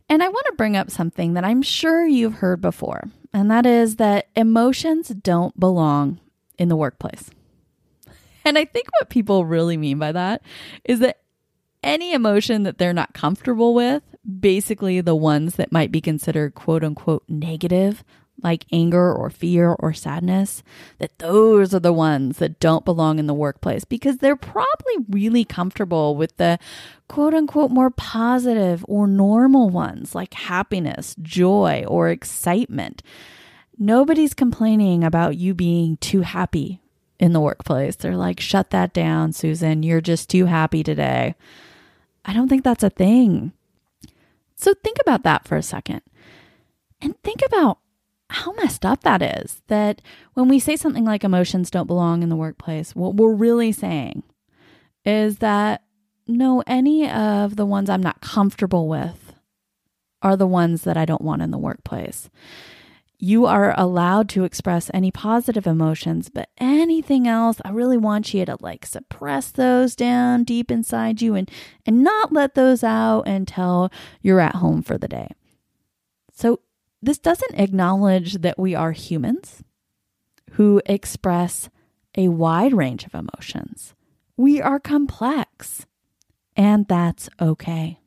And 0.08 0.22
I 0.22 0.28
want 0.28 0.46
to 0.46 0.54
bring 0.56 0.76
up 0.76 0.90
something 0.90 1.34
that 1.34 1.44
I'm 1.44 1.62
sure 1.62 2.06
you've 2.06 2.34
heard 2.34 2.60
before, 2.60 3.04
and 3.32 3.50
that 3.50 3.66
is 3.66 3.96
that 3.96 4.28
emotions 4.34 5.08
don't 5.08 5.58
belong 5.58 6.18
in 6.58 6.68
the 6.68 6.76
workplace. 6.76 7.30
And 8.44 8.56
I 8.56 8.64
think 8.64 8.86
what 8.98 9.10
people 9.10 9.44
really 9.44 9.76
mean 9.76 9.98
by 9.98 10.12
that 10.12 10.40
is 10.82 11.00
that 11.00 11.18
any 11.82 12.14
emotion 12.14 12.62
that 12.62 12.78
they're 12.78 12.94
not 12.94 13.12
comfortable 13.12 13.74
with, 13.74 14.02
basically 14.40 15.02
the 15.02 15.14
ones 15.14 15.56
that 15.56 15.70
might 15.70 15.92
be 15.92 16.00
considered 16.00 16.54
quote 16.54 16.82
unquote 16.82 17.24
negative, 17.28 18.02
like 18.42 18.66
anger 18.72 19.12
or 19.12 19.30
fear 19.30 19.72
or 19.78 19.92
sadness, 19.92 20.62
that 20.98 21.18
those 21.18 21.74
are 21.74 21.80
the 21.80 21.92
ones 21.92 22.38
that 22.38 22.60
don't 22.60 22.84
belong 22.84 23.18
in 23.18 23.26
the 23.26 23.34
workplace 23.34 23.84
because 23.84 24.18
they're 24.18 24.36
probably 24.36 24.96
really 25.08 25.44
comfortable 25.44 26.16
with 26.16 26.36
the 26.36 26.58
quote 27.08 27.34
unquote 27.34 27.70
more 27.70 27.90
positive 27.90 28.84
or 28.88 29.06
normal 29.06 29.68
ones 29.68 30.14
like 30.14 30.34
happiness, 30.34 31.16
joy, 31.20 31.84
or 31.88 32.08
excitement. 32.08 33.02
Nobody's 33.78 34.34
complaining 34.34 35.04
about 35.04 35.36
you 35.36 35.54
being 35.54 35.96
too 35.98 36.22
happy 36.22 36.80
in 37.18 37.32
the 37.32 37.40
workplace. 37.40 37.96
They're 37.96 38.16
like, 38.16 38.40
shut 38.40 38.70
that 38.70 38.92
down, 38.92 39.32
Susan. 39.32 39.82
You're 39.82 40.00
just 40.00 40.28
too 40.28 40.46
happy 40.46 40.82
today. 40.82 41.34
I 42.24 42.32
don't 42.32 42.48
think 42.48 42.64
that's 42.64 42.82
a 42.82 42.90
thing. 42.90 43.52
So 44.56 44.74
think 44.74 44.98
about 45.00 45.22
that 45.22 45.46
for 45.46 45.56
a 45.56 45.62
second 45.62 46.02
and 47.00 47.20
think 47.22 47.42
about 47.46 47.78
how 48.30 48.52
messed 48.52 48.84
up 48.84 49.02
that 49.02 49.22
is. 49.22 49.62
That 49.68 50.02
when 50.34 50.48
we 50.48 50.58
say 50.58 50.76
something 50.76 51.04
like 51.04 51.24
emotions 51.24 51.70
don't 51.70 51.86
belong 51.86 52.22
in 52.22 52.28
the 52.28 52.36
workplace, 52.36 52.94
what 52.94 53.14
we're 53.14 53.34
really 53.34 53.72
saying 53.72 54.22
is 55.04 55.38
that 55.38 55.82
no, 56.26 56.62
any 56.66 57.08
of 57.08 57.56
the 57.56 57.64
ones 57.64 57.88
I'm 57.88 58.02
not 58.02 58.20
comfortable 58.20 58.86
with 58.86 59.32
are 60.20 60.36
the 60.36 60.46
ones 60.46 60.82
that 60.82 60.96
I 60.96 61.06
don't 61.06 61.22
want 61.22 61.42
in 61.42 61.50
the 61.50 61.58
workplace. 61.58 62.28
You 63.20 63.46
are 63.46 63.74
allowed 63.76 64.28
to 64.30 64.44
express 64.44 64.90
any 64.94 65.10
positive 65.10 65.66
emotions, 65.66 66.28
but 66.28 66.50
anything 66.58 67.26
else, 67.26 67.60
I 67.64 67.70
really 67.70 67.96
want 67.96 68.32
you 68.32 68.44
to 68.44 68.56
like 68.60 68.86
suppress 68.86 69.50
those 69.50 69.96
down 69.96 70.44
deep 70.44 70.70
inside 70.70 71.20
you 71.20 71.34
and 71.34 71.50
and 71.84 72.04
not 72.04 72.32
let 72.32 72.54
those 72.54 72.84
out 72.84 73.22
until 73.22 73.90
you're 74.22 74.38
at 74.38 74.56
home 74.56 74.82
for 74.82 74.98
the 74.98 75.08
day. 75.08 75.28
So 76.32 76.60
this 77.02 77.18
doesn't 77.18 77.58
acknowledge 77.58 78.34
that 78.34 78.58
we 78.58 78.74
are 78.74 78.92
humans 78.92 79.62
who 80.52 80.80
express 80.86 81.70
a 82.16 82.28
wide 82.28 82.72
range 82.72 83.04
of 83.04 83.14
emotions. 83.14 83.94
We 84.36 84.60
are 84.60 84.80
complex, 84.80 85.86
and 86.56 86.86
that's 86.88 87.28
okay. 87.40 88.00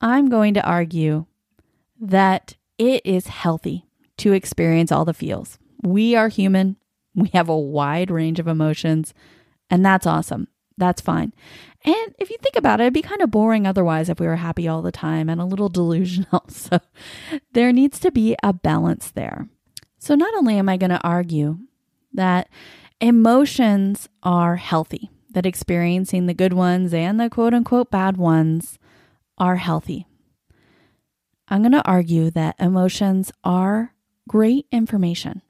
I'm 0.00 0.28
going 0.28 0.54
to 0.54 0.66
argue 0.66 1.26
that 2.00 2.56
it 2.78 3.02
is 3.04 3.26
healthy 3.28 3.86
to 4.18 4.32
experience 4.32 4.90
all 4.90 5.04
the 5.04 5.14
feels. 5.14 5.58
We 5.82 6.14
are 6.16 6.28
human, 6.28 6.76
we 7.14 7.30
have 7.34 7.48
a 7.48 7.58
wide 7.58 8.10
range 8.10 8.40
of 8.40 8.48
emotions, 8.48 9.14
and 9.70 9.84
that's 9.84 10.06
awesome. 10.06 10.48
That's 10.78 11.00
fine. 11.00 11.32
And 11.84 12.14
if 12.18 12.30
you 12.30 12.36
think 12.40 12.56
about 12.56 12.80
it, 12.80 12.84
it'd 12.84 12.94
be 12.94 13.02
kind 13.02 13.20
of 13.20 13.30
boring 13.30 13.66
otherwise 13.66 14.08
if 14.08 14.20
we 14.20 14.26
were 14.26 14.36
happy 14.36 14.68
all 14.68 14.82
the 14.82 14.92
time 14.92 15.28
and 15.28 15.40
a 15.40 15.44
little 15.44 15.68
delusional. 15.70 16.44
So 16.48 16.78
there 17.52 17.72
needs 17.72 17.98
to 18.00 18.10
be 18.10 18.36
a 18.42 18.52
balance 18.52 19.10
there. 19.10 19.48
So 19.98 20.14
not 20.14 20.34
only 20.34 20.58
am 20.58 20.68
I 20.68 20.76
going 20.76 20.90
to 20.90 21.02
argue 21.02 21.58
that 22.12 22.48
emotions 23.00 24.08
are 24.22 24.56
healthy, 24.56 25.10
that 25.30 25.46
experiencing 25.46 26.26
the 26.26 26.34
good 26.34 26.52
ones 26.52 26.92
and 26.94 27.18
the 27.18 27.30
quote 27.30 27.54
unquote 27.54 27.90
bad 27.90 28.16
ones 28.16 28.78
are 29.38 29.56
healthy. 29.56 30.06
I'm 31.48 31.62
going 31.62 31.72
to 31.72 31.86
argue 31.86 32.30
that 32.30 32.56
emotions 32.58 33.32
are 33.44 33.94
great 34.28 34.66
information. 34.70 35.42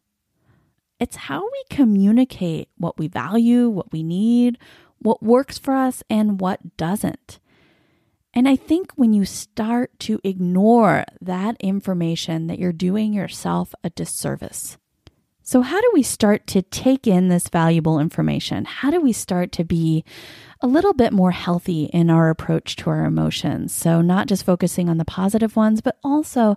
It's 0.98 1.16
how 1.16 1.42
we 1.42 1.64
communicate 1.68 2.68
what 2.78 2.98
we 2.98 3.08
value, 3.08 3.68
what 3.68 3.92
we 3.92 4.02
need, 4.02 4.58
what 5.02 5.22
works 5.22 5.58
for 5.58 5.74
us 5.74 6.02
and 6.08 6.40
what 6.40 6.76
doesn't. 6.76 7.38
And 8.34 8.48
I 8.48 8.56
think 8.56 8.92
when 8.92 9.12
you 9.12 9.24
start 9.24 9.98
to 10.00 10.18
ignore 10.24 11.04
that 11.20 11.56
information, 11.60 12.46
that 12.46 12.58
you're 12.58 12.72
doing 12.72 13.12
yourself 13.12 13.74
a 13.84 13.90
disservice. 13.90 14.78
So, 15.44 15.60
how 15.60 15.80
do 15.80 15.90
we 15.92 16.02
start 16.02 16.46
to 16.48 16.62
take 16.62 17.06
in 17.06 17.28
this 17.28 17.48
valuable 17.48 17.98
information? 17.98 18.64
How 18.64 18.90
do 18.90 19.00
we 19.00 19.12
start 19.12 19.52
to 19.52 19.64
be 19.64 20.04
a 20.60 20.68
little 20.68 20.94
bit 20.94 21.12
more 21.12 21.32
healthy 21.32 21.84
in 21.86 22.10
our 22.10 22.30
approach 22.30 22.76
to 22.76 22.90
our 22.90 23.04
emotions? 23.04 23.74
So, 23.74 24.00
not 24.00 24.28
just 24.28 24.46
focusing 24.46 24.88
on 24.88 24.98
the 24.98 25.04
positive 25.04 25.56
ones, 25.56 25.80
but 25.80 25.98
also 26.04 26.56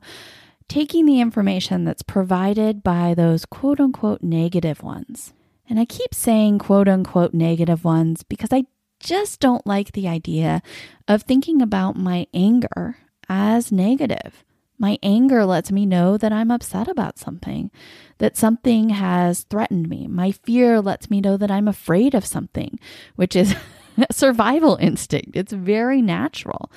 taking 0.70 1.06
the 1.06 1.20
information 1.20 1.84
that's 1.84 2.04
provided 2.04 2.84
by 2.84 3.16
those 3.16 3.46
quote 3.46 3.80
unquote 3.80 4.22
negative 4.22 4.84
ones. 4.84 5.34
And 5.70 5.80
I 5.80 5.86
keep 5.86 6.14
saying 6.14 6.60
quote 6.60 6.88
unquote 6.88 7.34
negative 7.34 7.84
ones 7.84 8.24
because 8.24 8.52
I 8.52 8.66
just 9.00 9.40
don't 9.40 9.66
like 9.68 9.92
the 9.92 10.08
idea 10.08 10.62
of 11.08 11.24
thinking 11.24 11.62
about 11.62 11.96
my 11.96 12.28
anger 12.34 12.98
as 13.30 13.72
negative. 13.72 14.44
My 14.78 15.00
anger 15.02 15.46
lets 15.46 15.72
me 15.72 15.86
know 15.86 16.18
that 16.18 16.34
I'm 16.34 16.52
upset 16.52 16.88
about 16.88 17.18
something, 17.18 17.72
that 18.18 18.36
something 18.36 18.90
has 18.90 19.44
threatened 19.44 19.88
me. 19.88 20.08
My 20.08 20.32
fear 20.32 20.82
lets 20.82 21.10
me 21.10 21.22
know 21.22 21.38
that 21.38 21.52
I'm 21.52 21.68
afraid 21.68 22.14
of 22.14 22.26
something, 22.26 22.78
which 23.16 23.36
is 23.36 23.56
a 23.98 24.14
survival 24.14 24.76
instinct. 24.82 25.32
It's 25.34 25.54
very 25.54 26.02
natural. 26.02 26.70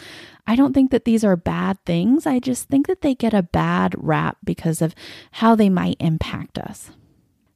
I 0.47 0.55
don't 0.55 0.73
think 0.73 0.93
that 0.93 1.05
these 1.05 1.25
are 1.25 1.37
bad 1.37 1.85
things. 1.85 2.25
I 2.25 2.39
just 2.39 2.69
think 2.69 2.87
that 2.87 3.03
they 3.03 3.15
get 3.15 3.35
a 3.35 3.43
bad 3.43 3.95
rap 3.99 4.39
because 4.45 4.81
of 4.81 4.95
how 5.33 5.57
they 5.57 5.69
might 5.69 5.97
impact 5.99 6.57
us. 6.57 6.91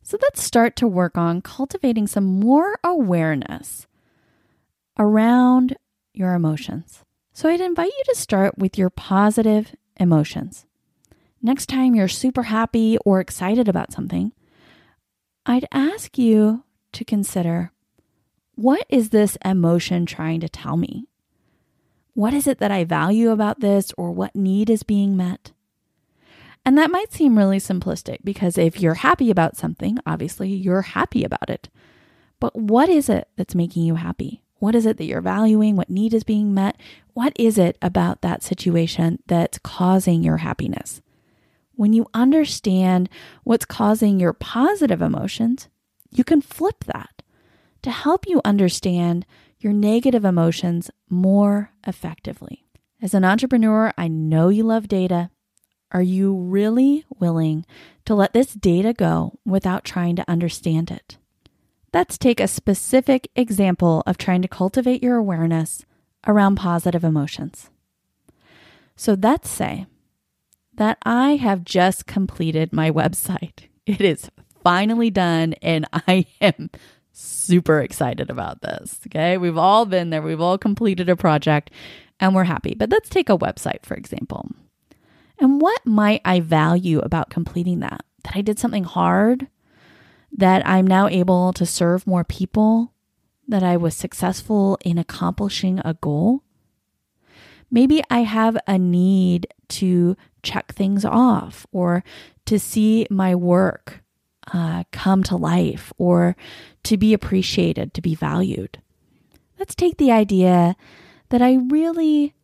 So 0.03 0.19
let's 0.21 0.43
start 0.43 0.77
to 0.77 0.89
work 0.89 1.17
on 1.17 1.43
cultivating 1.43 2.07
some 2.07 2.41
more 2.41 2.79
awareness 2.85 3.87
around 4.99 5.77
your 6.13 6.35
emotions. 6.35 7.05
So 7.33 7.49
I'd 7.49 7.61
invite 7.61 7.93
you 7.97 8.05
to 8.09 8.21
start 8.21 8.59
with 8.59 8.77
your 8.77 8.91
positive 8.91 9.75
emotions. 9.99 10.67
Next 11.41 11.67
time 11.67 11.95
you're 11.95 12.09
super 12.09 12.45
happy 12.45 12.99
or 13.05 13.21
excited 13.21 13.69
about 13.69 13.93
something, 13.93 14.33
I'd 15.47 15.67
ask 15.73 16.19
you 16.19 16.65
to 16.93 17.05
consider 17.05 17.73
what 18.55 18.85
is 18.89 19.11
this 19.11 19.39
emotion 19.45 20.05
trying 20.05 20.41
to 20.41 20.49
tell 20.49 20.77
me? 20.77 21.07
What 22.15 22.35
is 22.35 22.47
it 22.47 22.59
that 22.59 22.71
I 22.71 22.85
value 22.85 23.31
about 23.31 23.61
this 23.61 23.93
or 23.97 24.13
what 24.13 24.37
need 24.37 24.69
is 24.69 24.83
being 24.83 25.17
met? 25.17 25.53
And 26.65 26.79
that 26.79 26.91
might 26.91 27.13
seem 27.13 27.37
really 27.37 27.59
simplistic 27.59 28.19
because 28.23 28.57
if 28.57 28.81
you're 28.81 28.95
happy 28.95 29.31
about 29.31 29.57
something, 29.57 29.99
obviously 30.07 30.49
you're 30.49 30.83
happy 30.83 31.25
about 31.25 31.51
it. 31.51 31.69
But 32.39 32.57
what 32.57 32.89
is 32.89 33.09
it 33.09 33.29
that's 33.37 33.55
making 33.55 33.85
you 33.85 33.97
happy? 33.97 34.43
What 34.59 34.77
is 34.77 34.87
it 34.87 34.97
that 34.99 35.07
you're 35.07 35.21
valuing? 35.21 35.75
What 35.75 35.91
need 35.91 36.15
is 36.15 36.23
being 36.23 36.55
met? 36.55 36.77
What 37.15 37.33
is 37.37 37.59
it 37.59 37.77
about 37.83 38.23
that 38.23 38.45
situation 38.45 39.19
that's 39.27 39.59
causing 39.59 40.23
your 40.23 40.37
happiness? 40.37 41.03
When 41.75 41.93
you 41.93 42.07
understand 42.15 43.09
what's 43.43 43.65
causing 43.65 44.21
your 44.21 44.33
positive 44.33 45.03
emotions, 45.03 45.69
you 46.13 46.23
can 46.23 46.41
flip 46.41 46.85
that 46.85 47.23
to 47.83 47.91
help 47.91 48.29
you 48.29 48.41
understand 48.45 49.27
your 49.59 49.73
negative 49.73 50.25
emotions 50.25 50.91
more 51.09 51.73
effectively. 51.87 52.65
As 53.01 53.15
an 53.15 53.25
entrepreneur, 53.25 53.93
I 53.99 54.07
know 54.07 54.49
you 54.49 54.63
love 54.63 54.87
data 54.87 55.31
are 55.93 56.03
you 56.03 56.35
really 56.35 57.05
willing 57.19 57.65
to 58.07 58.15
let 58.15 58.33
this 58.33 58.55
data 58.55 58.93
go 58.93 59.39
without 59.45 59.85
trying 59.85 60.17
to 60.17 60.29
understand 60.29 60.91
it? 60.91 61.19
Let's 61.95 62.17
take 62.17 62.41
a 62.41 62.49
specific 62.49 63.31
example 63.37 64.03
of 64.07 64.17
trying 64.19 64.43
to 64.43 64.49
cultivate 64.49 65.03
your 65.03 65.17
awareness 65.17 65.85
around 66.27 66.57
positive 66.57 67.05
emotions. 67.05 67.71
So 68.97 69.17
let's 69.21 69.51
say 69.51 69.87
that 70.75 70.99
I 71.03 71.37
have 71.37 71.65
just 71.65 72.07
completed 72.07 72.73
my 72.73 72.91
website. 72.91 73.69
It 73.85 74.01
is 74.01 74.31
finally 74.63 75.11
done, 75.11 75.55
and 75.61 75.87
I 75.93 76.27
am 76.41 76.71
super 77.13 77.81
excited 77.81 78.31
about 78.31 78.63
this. 78.63 79.01
Okay. 79.07 79.37
We've 79.37 79.59
all 79.59 79.85
been 79.85 80.11
there, 80.11 80.23
we've 80.23 80.41
all 80.41 80.57
completed 80.57 81.09
a 81.09 81.17
project, 81.17 81.71
and 82.21 82.35
we're 82.35 82.45
happy. 82.45 82.75
But 82.75 82.91
let's 82.91 83.09
take 83.11 83.29
a 83.29 83.37
website, 83.37 83.85
for 83.85 83.95
example. 83.95 84.49
And 85.43 85.61
what 85.61 85.85
might 85.85 86.21
I 86.25 86.39
value 86.39 87.01
about 87.01 87.29
completing 87.29 87.81
that? 87.81 88.05
That 88.23 88.37
I 88.37 88.43
did 88.43 88.61
something 88.61 88.85
hard, 88.85 89.49
that 90.31 90.65
I'm 90.65 90.87
now 90.87 91.09
able 91.09 91.53
to 91.55 91.67
serve 91.67 92.07
more 92.07 92.23
people, 92.23 92.93
that 93.49 93.65
I 93.65 93.77
was 93.77 93.97
successful 93.97 94.79
in 94.85 94.99
accomplishing 94.99 95.81
a 95.85 95.95
goal. 95.95 96.45
Maybe 97.73 98.05
I 98.09 98.21
have 98.21 98.57
a 98.69 98.79
need 98.79 99.49
to 99.71 100.17
check 100.45 100.75
things 100.75 101.05
off 101.05 101.67
or 101.73 102.05
to 102.47 102.61
see 102.61 103.09
my 103.11 103.35
work 103.35 104.05
uh, 104.55 104.85
come 104.93 105.25
to 105.25 105.37
life 105.37 105.93
or 105.99 106.37
to 106.85 106.97
be 106.97 107.13
appreciated, 107.13 107.95
to 107.95 108.01
be 108.01 108.15
valued. 108.15 108.81
Let's 109.59 109.75
take 109.75 109.97
the 109.97 110.13
idea 110.13 110.77
that 111.31 111.43
I 111.43 111.55
really 111.55 112.37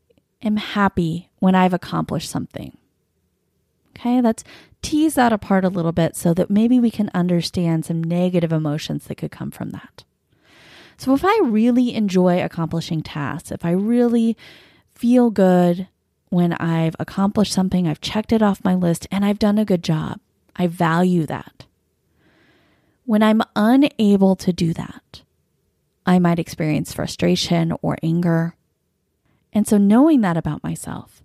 am 0.42 0.56
happy 0.56 1.30
when 1.38 1.54
I've 1.54 1.72
accomplished 1.72 2.28
something. 2.28 2.76
Okay, 3.98 4.20
let's 4.20 4.44
tease 4.80 5.14
that 5.14 5.32
apart 5.32 5.64
a 5.64 5.68
little 5.68 5.90
bit 5.90 6.14
so 6.14 6.32
that 6.34 6.50
maybe 6.50 6.78
we 6.78 6.90
can 6.90 7.10
understand 7.14 7.84
some 7.84 8.02
negative 8.02 8.52
emotions 8.52 9.06
that 9.06 9.16
could 9.16 9.32
come 9.32 9.50
from 9.50 9.70
that. 9.70 10.04
So, 10.96 11.14
if 11.14 11.24
I 11.24 11.40
really 11.44 11.94
enjoy 11.94 12.42
accomplishing 12.42 13.02
tasks, 13.02 13.50
if 13.50 13.64
I 13.64 13.72
really 13.72 14.36
feel 14.94 15.30
good 15.30 15.88
when 16.28 16.52
I've 16.54 16.94
accomplished 16.98 17.52
something, 17.52 17.88
I've 17.88 18.00
checked 18.00 18.32
it 18.32 18.42
off 18.42 18.64
my 18.64 18.74
list, 18.74 19.06
and 19.10 19.24
I've 19.24 19.38
done 19.38 19.58
a 19.58 19.64
good 19.64 19.82
job, 19.82 20.20
I 20.54 20.66
value 20.66 21.26
that. 21.26 21.66
When 23.04 23.22
I'm 23.22 23.42
unable 23.56 24.36
to 24.36 24.52
do 24.52 24.72
that, 24.74 25.22
I 26.06 26.18
might 26.18 26.38
experience 26.38 26.92
frustration 26.92 27.72
or 27.82 27.96
anger. 28.02 28.54
And 29.52 29.66
so, 29.66 29.76
knowing 29.76 30.20
that 30.20 30.36
about 30.36 30.62
myself, 30.62 31.17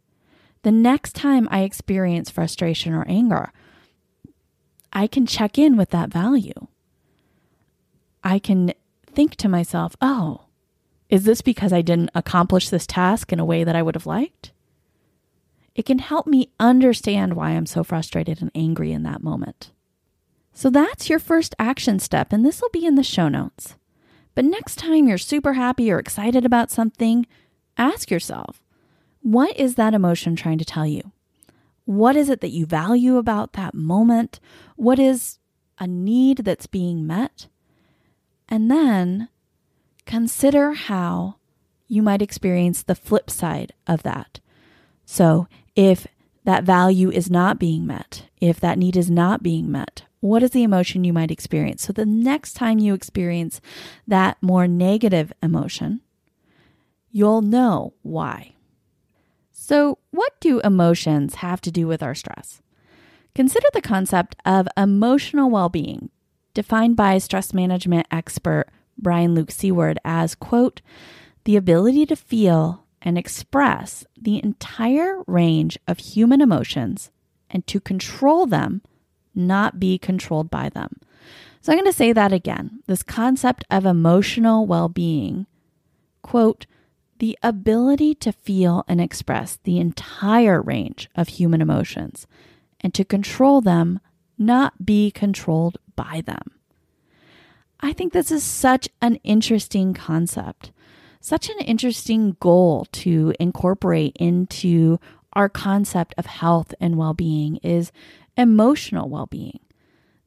the 0.64 0.72
next 0.72 1.14
time 1.14 1.48
I 1.52 1.62
experience 1.62 2.30
frustration 2.30 2.94
or 2.94 3.06
anger, 3.08 3.52
I 4.92 5.08
can 5.08 5.26
check 5.26 5.58
in 5.58 5.78
with 5.78 5.90
that 5.92 6.10
value. 6.10 6.68
I 8.24 8.40
can 8.40 8.74
think 9.06 9.36
to 9.38 9.50
myself, 9.50 9.96
oh, 10.02 10.46
is 11.10 11.26
this 11.26 11.42
because 11.42 11.74
I 11.74 11.82
didn't 11.82 12.12
accomplish 12.16 12.70
this 12.70 12.88
task 12.88 13.32
in 13.32 13.40
a 13.40 13.46
way 13.46 13.64
that 13.64 13.76
I 13.76 13.84
would 13.84 13.96
have 13.96 14.06
liked? 14.06 14.52
It 15.76 15.86
can 15.86 16.00
help 16.00 16.28
me 16.28 16.50
understand 16.60 17.34
why 17.34 17.52
I'm 17.52 17.66
so 17.66 17.84
frustrated 17.84 18.42
and 18.42 18.52
angry 18.56 18.92
in 18.92 19.04
that 19.04 19.24
moment. 19.24 19.72
So 20.54 20.70
that's 20.70 21.10
your 21.10 21.20
first 21.20 21.56
action 21.60 22.00
step, 22.00 22.32
and 22.32 22.46
this 22.46 22.62
will 22.62 22.70
be 22.70 22.86
in 22.86 22.96
the 22.96 23.04
show 23.04 23.28
notes. 23.28 23.76
But 24.36 24.46
next 24.46 24.78
time 24.78 25.08
you're 25.08 25.18
super 25.18 25.54
happy 25.54 25.92
or 25.92 26.00
excited 26.00 26.46
about 26.46 26.72
something, 26.72 27.26
ask 27.78 28.10
yourself, 28.10 28.63
what 29.24 29.58
is 29.58 29.76
that 29.76 29.94
emotion 29.94 30.36
trying 30.36 30.58
to 30.58 30.66
tell 30.66 30.86
you? 30.86 31.12
What 31.86 32.16
is 32.16 32.30
it 32.30 32.42
that 32.42 32.52
you 32.52 32.66
value 32.66 33.18
about 33.18 33.54
that 33.54 33.74
moment? 33.74 34.40
What 34.76 35.00
is 35.00 35.40
a 35.80 35.88
need 35.88 36.40
that's 36.40 36.68
being 36.68 37.08
met? 37.08 37.48
And 38.50 38.70
then 38.70 39.30
consider 40.06 40.74
how 40.74 41.38
you 41.88 42.02
might 42.02 42.22
experience 42.22 42.84
the 42.84 42.96
flip 42.96 43.30
side 43.30 43.74
of 43.88 44.04
that. 44.04 44.42
So, 45.06 45.48
if 45.76 46.06
that 46.44 46.66
value 46.66 47.10
is 47.10 47.30
not 47.30 47.60
being 47.60 47.88
met, 47.88 48.26
if 48.42 48.60
that 48.60 48.78
need 48.78 48.98
is 48.98 49.10
not 49.10 49.42
being 49.42 49.72
met, 49.72 50.04
what 50.20 50.44
is 50.44 50.52
the 50.52 50.64
emotion 50.64 51.04
you 51.04 51.14
might 51.14 51.32
experience? 51.32 51.84
So, 51.84 51.94
the 51.94 52.06
next 52.06 52.54
time 52.54 52.80
you 52.80 52.94
experience 52.94 53.62
that 54.08 54.38
more 54.42 54.68
negative 54.68 55.32
emotion, 55.42 56.02
you'll 57.12 57.42
know 57.42 57.94
why. 58.02 58.54
So, 59.66 59.98
what 60.12 60.34
do 60.42 60.60
emotions 60.60 61.36
have 61.36 61.62
to 61.62 61.72
do 61.72 61.88
with 61.88 62.04
our 62.04 62.14
stress? 62.14 62.62
Consider 63.34 63.66
the 63.72 63.80
concept 63.80 64.36
of 64.44 64.68
emotional 64.76 65.50
well 65.50 65.70
being, 65.70 66.10
defined 66.54 66.98
by 66.98 67.18
stress 67.18 67.54
management 67.54 68.06
expert 68.12 68.66
Brian 68.98 69.34
Luke 69.34 69.52
Seaward 69.52 70.00
as, 70.04 70.36
quote, 70.36 70.82
the 71.46 71.56
ability 71.56 72.06
to 72.08 72.16
feel 72.18 72.84
and 73.02 73.18
express 73.18 74.06
the 74.22 74.44
entire 74.44 75.24
range 75.28 75.80
of 75.88 75.98
human 76.00 76.42
emotions 76.42 77.10
and 77.50 77.66
to 77.68 77.80
control 77.80 78.46
them, 78.46 78.82
not 79.34 79.80
be 79.80 79.98
controlled 79.98 80.52
by 80.52 80.68
them. 80.68 80.98
So 81.62 81.72
I'm 81.72 81.80
going 81.80 81.90
to 81.90 81.98
say 81.98 82.12
that 82.12 82.34
again. 82.34 82.82
This 82.86 83.02
concept 83.02 83.64
of 83.72 83.86
emotional 83.86 84.66
well 84.66 84.90
being, 84.90 85.46
quote, 86.22 86.66
the 87.24 87.40
ability 87.42 88.14
to 88.14 88.34
feel 88.34 88.84
and 88.86 89.00
express 89.00 89.58
the 89.64 89.80
entire 89.80 90.62
range 90.62 91.10
of 91.16 91.30
human 91.30 91.62
emotions 91.62 92.28
and 92.82 92.94
to 92.94 93.06
control 93.06 93.62
them, 93.62 94.02
not 94.38 94.86
be 94.86 95.10
controlled 95.10 95.78
by 95.96 96.20
them. 96.26 96.52
I 97.80 97.94
think 97.94 98.12
this 98.12 98.30
is 98.30 98.44
such 98.44 98.90
an 99.02 99.22
interesting 99.24 99.94
concept, 99.94 100.74
such 101.22 101.50
an 101.50 101.60
interesting 101.60 102.36
goal 102.42 102.88
to 102.92 103.34
incorporate 103.40 104.18
into 104.20 105.00
our 105.32 105.48
concept 105.48 106.14
of 106.18 106.26
health 106.26 106.74
and 106.82 106.98
well 106.98 107.14
being 107.14 107.56
is 107.64 107.94
emotional 108.36 109.08
well 109.08 109.28
being 109.28 109.62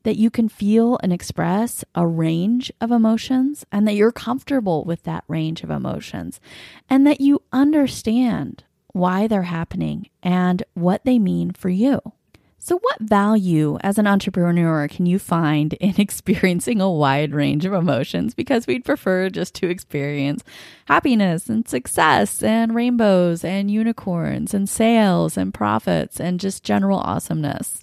that 0.06 0.16
you 0.16 0.30
can 0.30 0.48
feel 0.48 1.00
and 1.02 1.12
express 1.12 1.84
a 1.96 2.06
range 2.06 2.70
of 2.80 2.92
emotions 2.92 3.66
and 3.72 3.88
that 3.88 3.96
you're 3.96 4.12
comfortable 4.12 4.84
with 4.84 5.02
that 5.02 5.24
range 5.26 5.64
of 5.64 5.70
emotions 5.70 6.40
and 6.88 7.04
that 7.04 7.20
you 7.20 7.42
understand 7.52 8.62
why 8.92 9.26
they're 9.26 9.42
happening 9.42 10.08
and 10.22 10.62
what 10.74 11.04
they 11.04 11.18
mean 11.18 11.50
for 11.50 11.70
you. 11.70 12.00
So, 12.60 12.78
what 12.78 13.00
value 13.00 13.78
as 13.80 13.98
an 13.98 14.06
entrepreneur 14.06 14.86
can 14.86 15.06
you 15.06 15.18
find 15.18 15.72
in 15.74 15.94
experiencing 15.98 16.80
a 16.80 16.88
wide 16.88 17.34
range 17.34 17.64
of 17.64 17.72
emotions? 17.72 18.32
Because 18.32 18.68
we'd 18.68 18.84
prefer 18.84 19.28
just 19.28 19.56
to 19.56 19.68
experience 19.68 20.44
happiness 20.84 21.48
and 21.48 21.66
success 21.66 22.44
and 22.44 22.76
rainbows 22.76 23.44
and 23.44 23.72
unicorns 23.72 24.54
and 24.54 24.68
sales 24.68 25.36
and 25.36 25.52
profits 25.52 26.20
and 26.20 26.38
just 26.38 26.62
general 26.62 27.00
awesomeness. 27.00 27.82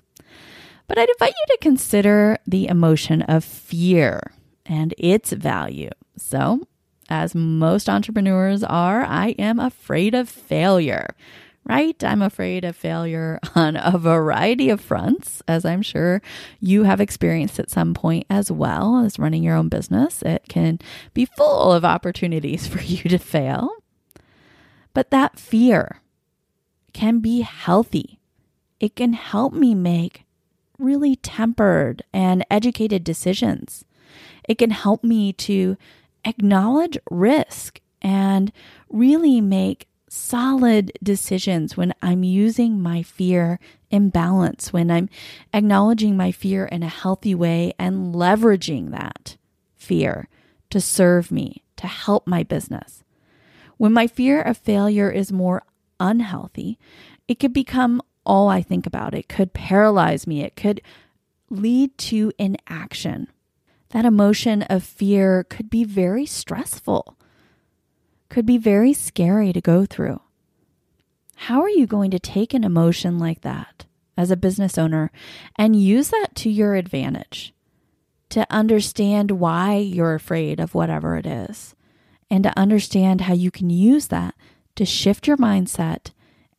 But 0.87 0.97
I'd 0.97 1.09
invite 1.09 1.33
you 1.37 1.55
to 1.55 1.57
consider 1.61 2.37
the 2.45 2.67
emotion 2.67 3.21
of 3.23 3.43
fear 3.43 4.31
and 4.65 4.93
its 4.97 5.31
value. 5.31 5.89
So, 6.17 6.67
as 7.09 7.35
most 7.35 7.89
entrepreneurs 7.89 8.63
are, 8.63 9.03
I 9.03 9.29
am 9.39 9.59
afraid 9.59 10.13
of 10.13 10.29
failure, 10.29 11.15
right? 11.65 12.01
I'm 12.03 12.21
afraid 12.21 12.63
of 12.63 12.75
failure 12.75 13.39
on 13.55 13.75
a 13.75 13.97
variety 13.97 14.69
of 14.69 14.81
fronts, 14.81 15.41
as 15.47 15.65
I'm 15.65 15.81
sure 15.81 16.21
you 16.59 16.83
have 16.83 17.01
experienced 17.01 17.59
at 17.59 17.69
some 17.69 17.93
point 17.93 18.25
as 18.29 18.51
well 18.51 18.99
as 18.99 19.19
running 19.19 19.43
your 19.43 19.55
own 19.55 19.69
business. 19.69 20.21
It 20.21 20.43
can 20.47 20.79
be 21.13 21.25
full 21.25 21.71
of 21.71 21.85
opportunities 21.85 22.67
for 22.67 22.81
you 22.81 23.03
to 23.09 23.17
fail. 23.17 23.69
But 24.93 25.09
that 25.09 25.39
fear 25.39 26.01
can 26.93 27.19
be 27.19 27.41
healthy. 27.41 28.19
It 28.79 28.95
can 28.95 29.13
help 29.13 29.53
me 29.53 29.73
make 29.73 30.22
really 30.83 31.15
tempered 31.15 32.03
and 32.13 32.45
educated 32.51 33.03
decisions. 33.03 33.85
It 34.47 34.57
can 34.57 34.71
help 34.71 35.03
me 35.03 35.33
to 35.33 35.77
acknowledge 36.25 36.97
risk 37.09 37.79
and 38.01 38.51
really 38.89 39.41
make 39.41 39.87
solid 40.09 40.91
decisions 41.01 41.75
when 41.75 41.93
I'm 42.01 42.23
using 42.23 42.79
my 42.79 43.01
fear 43.01 43.59
in 43.89 44.09
balance, 44.09 44.71
when 44.71 44.91
I'm 44.91 45.09
acknowledging 45.53 46.15
my 46.15 46.31
fear 46.31 46.65
in 46.65 46.83
a 46.83 46.87
healthy 46.87 47.33
way 47.33 47.73
and 47.79 48.13
leveraging 48.13 48.91
that 48.91 49.37
fear 49.75 50.27
to 50.69 50.79
serve 50.79 51.31
me, 51.31 51.63
to 51.77 51.87
help 51.87 52.27
my 52.27 52.43
business. 52.43 53.03
When 53.77 53.93
my 53.93 54.05
fear 54.05 54.41
of 54.41 54.57
failure 54.57 55.09
is 55.09 55.31
more 55.31 55.63
unhealthy, 55.99 56.77
it 57.27 57.39
could 57.39 57.53
become 57.53 58.01
all 58.25 58.47
I 58.47 58.61
think 58.61 58.85
about. 58.85 59.13
It 59.13 59.29
could 59.29 59.53
paralyze 59.53 60.27
me, 60.27 60.41
it 60.41 60.55
could 60.55 60.81
lead 61.49 61.97
to 61.97 62.31
inaction. 62.37 63.27
That 63.89 64.05
emotion 64.05 64.63
of 64.63 64.83
fear 64.83 65.43
could 65.43 65.69
be 65.69 65.83
very 65.83 66.25
stressful, 66.25 67.17
could 68.29 68.45
be 68.45 68.57
very 68.57 68.93
scary 68.93 69.53
to 69.53 69.61
go 69.61 69.85
through. 69.85 70.19
How 71.35 71.61
are 71.61 71.69
you 71.69 71.85
going 71.85 72.11
to 72.11 72.19
take 72.19 72.53
an 72.53 72.63
emotion 72.63 73.19
like 73.19 73.41
that 73.41 73.85
as 74.17 74.31
a 74.31 74.37
business 74.37 74.77
owner 74.77 75.11
and 75.57 75.75
use 75.75 76.09
that 76.09 76.29
to 76.35 76.49
your 76.49 76.75
advantage? 76.75 77.53
To 78.29 78.47
understand 78.49 79.29
why 79.29 79.75
you're 79.75 80.15
afraid 80.15 80.59
of 80.59 80.73
whatever 80.73 81.17
it 81.17 81.27
is, 81.27 81.75
and 82.31 82.43
to 82.43 82.57
understand 82.57 83.21
how 83.21 83.33
you 83.33 83.51
can 83.51 83.69
use 83.69 84.07
that 84.07 84.33
to 84.75 84.85
shift 84.85 85.27
your 85.27 85.37
mindset 85.37 86.12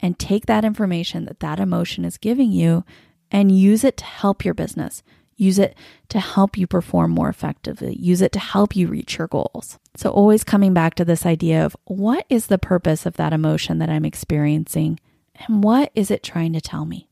and 0.05 0.19
take 0.19 0.45
that 0.45 0.67
information 0.67 1.25
that 1.25 1.41
that 1.41 1.59
emotion 1.59 2.05
is 2.05 2.19
giving 2.19 2.53
you 2.53 2.85
and 3.31 3.51
use 3.51 3.85
it 3.85 3.97
to 3.97 4.05
help 4.05 4.45
your 4.45 4.53
business. 4.53 5.03
Use 5.35 5.59
it 5.59 5.75
to 6.11 6.21
help 6.21 6.59
you 6.59 6.67
perform 6.67 7.11
more 7.11 7.31
effectively. 7.31 7.97
Use 7.99 8.21
it 8.21 8.31
to 8.33 8.39
help 8.39 8.77
you 8.77 8.87
reach 8.87 9.17
your 9.17 9.29
goals. 9.29 9.79
So, 9.97 10.11
always 10.11 10.45
coming 10.45 10.75
back 10.75 10.95
to 10.97 11.07
this 11.07 11.25
idea 11.25 11.65
of 11.65 11.75
what 11.85 12.27
is 12.29 12.49
the 12.49 12.59
purpose 12.59 13.07
of 13.07 13.15
that 13.15 13.33
emotion 13.33 13.79
that 13.79 13.89
I'm 13.89 14.05
experiencing 14.05 15.01
and 15.37 15.65
what 15.65 15.91
is 15.95 16.11
it 16.11 16.23
trying 16.23 16.53
to 16.53 16.61
tell 16.61 16.85
me? 16.85 17.09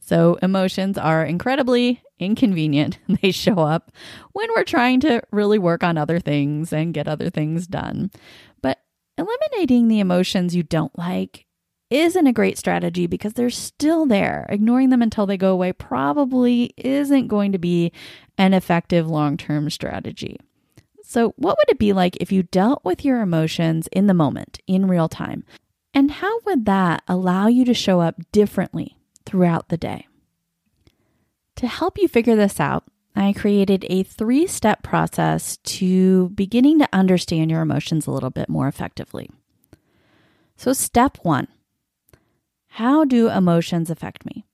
So, 0.00 0.38
emotions 0.40 0.96
are 0.96 1.22
incredibly 1.22 2.02
inconvenient. 2.18 2.98
They 3.20 3.32
show 3.32 3.58
up 3.58 3.92
when 4.32 4.48
we're 4.56 4.64
trying 4.64 5.00
to 5.00 5.22
really 5.30 5.58
work 5.58 5.84
on 5.84 5.98
other 5.98 6.20
things 6.20 6.72
and 6.72 6.94
get 6.94 7.06
other 7.06 7.28
things 7.28 7.66
done. 7.66 8.10
But 8.62 8.78
eliminating 9.18 9.88
the 9.88 10.00
emotions 10.00 10.56
you 10.56 10.62
don't 10.62 10.96
like 10.98 11.44
isn't 11.90 12.26
a 12.26 12.32
great 12.32 12.56
strategy 12.56 13.06
because 13.06 13.34
they're 13.34 13.50
still 13.50 14.06
there. 14.06 14.46
Ignoring 14.48 14.90
them 14.90 15.02
until 15.02 15.26
they 15.26 15.36
go 15.36 15.52
away 15.52 15.72
probably 15.72 16.72
isn't 16.76 17.28
going 17.28 17.52
to 17.52 17.58
be 17.58 17.92
an 18.38 18.54
effective 18.54 19.08
long 19.08 19.36
term 19.36 19.68
strategy. 19.68 20.38
So, 21.02 21.34
what 21.36 21.58
would 21.58 21.68
it 21.68 21.78
be 21.78 21.92
like 21.92 22.16
if 22.18 22.30
you 22.30 22.44
dealt 22.44 22.84
with 22.84 23.04
your 23.04 23.20
emotions 23.20 23.88
in 23.92 24.06
the 24.06 24.14
moment, 24.14 24.60
in 24.68 24.86
real 24.86 25.08
time? 25.08 25.44
And 25.92 26.12
how 26.12 26.38
would 26.46 26.66
that 26.66 27.02
allow 27.08 27.48
you 27.48 27.64
to 27.64 27.74
show 27.74 28.00
up 28.00 28.14
differently 28.30 28.96
throughout 29.26 29.68
the 29.68 29.76
day? 29.76 30.06
To 31.56 31.66
help 31.66 31.98
you 31.98 32.06
figure 32.06 32.36
this 32.36 32.60
out, 32.60 32.84
I 33.16 33.32
created 33.32 33.84
a 33.90 34.04
three 34.04 34.46
step 34.46 34.84
process 34.84 35.56
to 35.56 36.28
beginning 36.30 36.78
to 36.78 36.88
understand 36.92 37.50
your 37.50 37.60
emotions 37.60 38.06
a 38.06 38.12
little 38.12 38.30
bit 38.30 38.48
more 38.48 38.68
effectively. 38.68 39.30
So, 40.56 40.72
step 40.72 41.18
one 41.22 41.48
how 42.74 43.04
do 43.04 43.28
emotions 43.28 43.90
affect 43.90 44.24
me? 44.24 44.46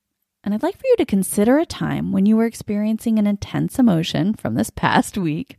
And 0.43 0.55
I'd 0.55 0.63
like 0.63 0.77
for 0.77 0.87
you 0.87 0.97
to 0.97 1.05
consider 1.05 1.59
a 1.59 1.67
time 1.67 2.13
when 2.13 2.25
you 2.25 2.37
were 2.37 2.47
experiencing 2.47 3.19
an 3.19 3.27
intense 3.27 3.79
emotion 3.79 4.33
from 4.33 4.55
this 4.55 4.71
past 4.71 5.19
week 5.19 5.57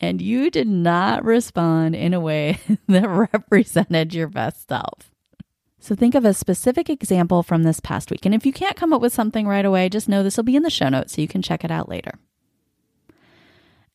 and 0.00 0.22
you 0.22 0.50
did 0.50 0.68
not 0.68 1.24
respond 1.24 1.94
in 1.94 2.14
a 2.14 2.20
way 2.20 2.58
that 2.88 3.08
represented 3.08 4.14
your 4.14 4.28
best 4.28 4.68
self. 4.68 5.10
So 5.80 5.94
think 5.94 6.14
of 6.14 6.24
a 6.24 6.34
specific 6.34 6.88
example 6.88 7.42
from 7.42 7.64
this 7.64 7.80
past 7.80 8.10
week. 8.10 8.24
And 8.24 8.34
if 8.34 8.46
you 8.46 8.52
can't 8.52 8.76
come 8.76 8.92
up 8.92 9.00
with 9.00 9.12
something 9.12 9.48
right 9.48 9.64
away, 9.64 9.88
just 9.88 10.08
know 10.08 10.22
this 10.22 10.36
will 10.36 10.44
be 10.44 10.56
in 10.56 10.62
the 10.62 10.70
show 10.70 10.90
notes 10.90 11.14
so 11.14 11.22
you 11.22 11.28
can 11.28 11.42
check 11.42 11.64
it 11.64 11.70
out 11.70 11.88
later. 11.88 12.12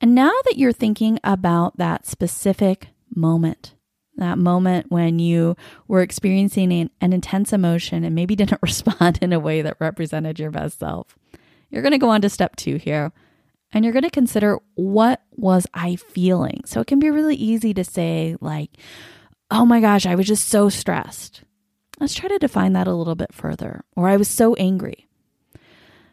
And 0.02 0.14
now 0.14 0.32
that 0.46 0.58
you're 0.58 0.74
thinking 0.74 1.20
about 1.24 1.78
that 1.78 2.06
specific 2.06 2.90
moment, 3.16 3.75
that 4.18 4.38
moment 4.38 4.88
when 4.90 5.20
you 5.20 5.56
were 5.88 6.02
experiencing 6.02 6.72
an, 6.72 6.90
an, 7.02 7.14
intense 7.14 7.52
emotion 7.54 8.04
and 8.04 8.16
maybe 8.16 8.36
didn't 8.36 8.62
respond 8.62 9.20
in 9.22 9.34
a 9.34 9.40
way 9.40 9.62
that 9.62 9.78
represented 9.80 10.40
your 10.40 10.52
best 10.52 10.80
self. 10.80 11.18
You're 11.70 11.82
going 11.82 11.92
to 11.92 11.98
go 11.98 12.10
on 12.10 12.22
to 12.22 12.30
step 12.30 12.56
two 12.56 12.78
here 12.78 13.12
and 13.72 13.84
you're 13.84 13.94
going 13.94 14.04
to 14.04 14.10
consider 14.10 14.60
what 14.76 15.22
was 15.32 15.68
I 15.74 15.98
feeling? 15.98 16.62
So 16.66 16.80
it 16.80 16.88
can 16.88 17.00
be 17.00 17.10
really 17.10 17.36
easy 17.36 17.74
to 17.74 17.84
say, 17.84 18.38
like, 18.40 18.72
oh 19.52 19.66
my 19.66 19.82
gosh, 19.82 20.06
I 20.06 20.16
was 20.16 20.28
just 20.28 20.48
so 20.48 20.70
stressed. 20.70 21.42
Let's 22.00 22.14
try 22.14 22.30
to 22.30 22.40
define 22.40 22.74
that 22.74 22.88
a 22.88 22.94
little 22.94 23.16
bit 23.16 23.34
further. 23.34 23.84
Or 23.96 24.08
I 24.08 24.18
was 24.18 24.30
so 24.30 24.54
angry. 24.56 25.08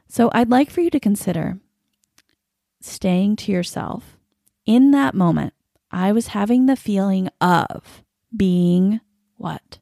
So 0.09 0.31
I'd 0.33 0.51
like 0.51 0.71
for 0.71 0.81
you 0.81 0.91
to 0.91 1.01
consider 1.01 1.59
staying 2.81 3.37
to 3.37 3.53
yourself 3.53 4.19
in 4.67 4.91
that 4.91 5.15
moment 5.15 5.52
I 5.93 6.13
was 6.13 6.29
having 6.29 6.67
the 6.67 6.77
feeling 6.77 7.29
of 7.41 8.03
being 8.35 9.01
what? 9.37 9.79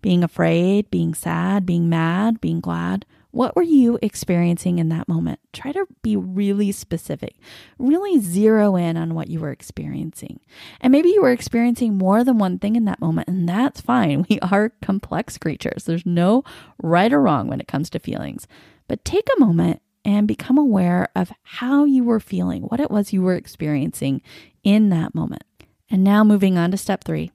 Being 0.00 0.24
afraid, 0.24 0.90
being 0.90 1.14
sad, 1.14 1.66
being 1.66 1.88
mad, 1.88 2.40
being 2.40 2.60
glad. 2.60 3.04
What 3.30 3.54
were 3.54 3.62
you 3.62 3.98
experiencing 4.00 4.78
in 4.78 4.88
that 4.88 5.06
moment? 5.06 5.38
Try 5.52 5.72
to 5.72 5.86
be 6.02 6.16
really 6.16 6.72
specific, 6.72 7.36
really 7.78 8.18
zero 8.18 8.74
in 8.74 8.96
on 8.96 9.14
what 9.14 9.28
you 9.28 9.38
were 9.38 9.50
experiencing. 9.50 10.40
And 10.80 10.90
maybe 10.90 11.10
you 11.10 11.22
were 11.22 11.30
experiencing 11.30 11.98
more 11.98 12.24
than 12.24 12.38
one 12.38 12.58
thing 12.58 12.74
in 12.74 12.86
that 12.86 13.00
moment, 13.00 13.28
and 13.28 13.48
that's 13.48 13.80
fine. 13.80 14.24
We 14.30 14.40
are 14.40 14.72
complex 14.82 15.36
creatures. 15.36 15.84
There's 15.84 16.06
no 16.06 16.42
right 16.82 17.12
or 17.12 17.20
wrong 17.20 17.48
when 17.48 17.60
it 17.60 17.68
comes 17.68 17.90
to 17.90 17.98
feelings. 17.98 18.46
But 18.88 19.04
take 19.04 19.28
a 19.36 19.40
moment 19.40 19.82
and 20.08 20.26
become 20.26 20.56
aware 20.56 21.06
of 21.14 21.30
how 21.42 21.84
you 21.84 22.02
were 22.02 22.18
feeling, 22.18 22.62
what 22.62 22.80
it 22.80 22.90
was 22.90 23.12
you 23.12 23.20
were 23.20 23.34
experiencing 23.34 24.22
in 24.64 24.88
that 24.88 25.14
moment. 25.14 25.44
And 25.90 26.02
now 26.02 26.24
moving 26.24 26.56
on 26.56 26.70
to 26.70 26.78
step 26.78 27.04
three 27.04 27.30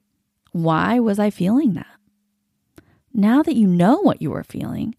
why 0.50 0.98
was 0.98 1.20
I 1.20 1.30
feeling 1.30 1.74
that? 1.74 1.86
Now 3.12 3.44
that 3.44 3.54
you 3.54 3.68
know 3.68 4.00
what 4.00 4.20
you 4.20 4.32
were 4.32 4.42
feeling, 4.42 4.96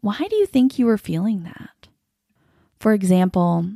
why 0.00 0.16
do 0.16 0.36
you 0.36 0.46
think 0.46 0.78
you 0.78 0.86
were 0.86 0.96
feeling 0.96 1.42
that? 1.42 1.88
For 2.80 2.94
example, 2.94 3.66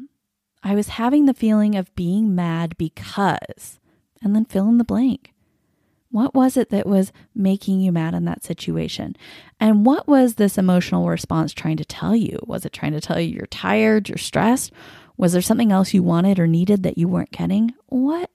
I 0.62 0.74
was 0.74 0.88
having 0.88 1.26
the 1.26 1.34
feeling 1.34 1.74
of 1.74 1.94
being 1.94 2.34
mad 2.34 2.78
because, 2.78 3.80
and 4.22 4.34
then 4.34 4.46
fill 4.46 4.68
in 4.68 4.78
the 4.78 4.84
blank. 4.84 5.31
What 6.12 6.34
was 6.34 6.56
it 6.58 6.68
that 6.68 6.86
was 6.86 7.10
making 7.34 7.80
you 7.80 7.90
mad 7.90 8.14
in 8.14 8.26
that 8.26 8.44
situation? 8.44 9.16
And 9.58 9.84
what 9.84 10.06
was 10.06 10.34
this 10.34 10.58
emotional 10.58 11.08
response 11.08 11.52
trying 11.52 11.78
to 11.78 11.84
tell 11.84 12.14
you? 12.14 12.38
Was 12.46 12.64
it 12.64 12.72
trying 12.72 12.92
to 12.92 13.00
tell 13.00 13.18
you 13.18 13.34
you're 13.34 13.46
tired, 13.46 14.08
you're 14.08 14.18
stressed? 14.18 14.72
Was 15.16 15.32
there 15.32 15.42
something 15.42 15.72
else 15.72 15.94
you 15.94 16.02
wanted 16.02 16.38
or 16.38 16.46
needed 16.46 16.82
that 16.82 16.98
you 16.98 17.08
weren't 17.08 17.32
getting? 17.32 17.72
What 17.86 18.30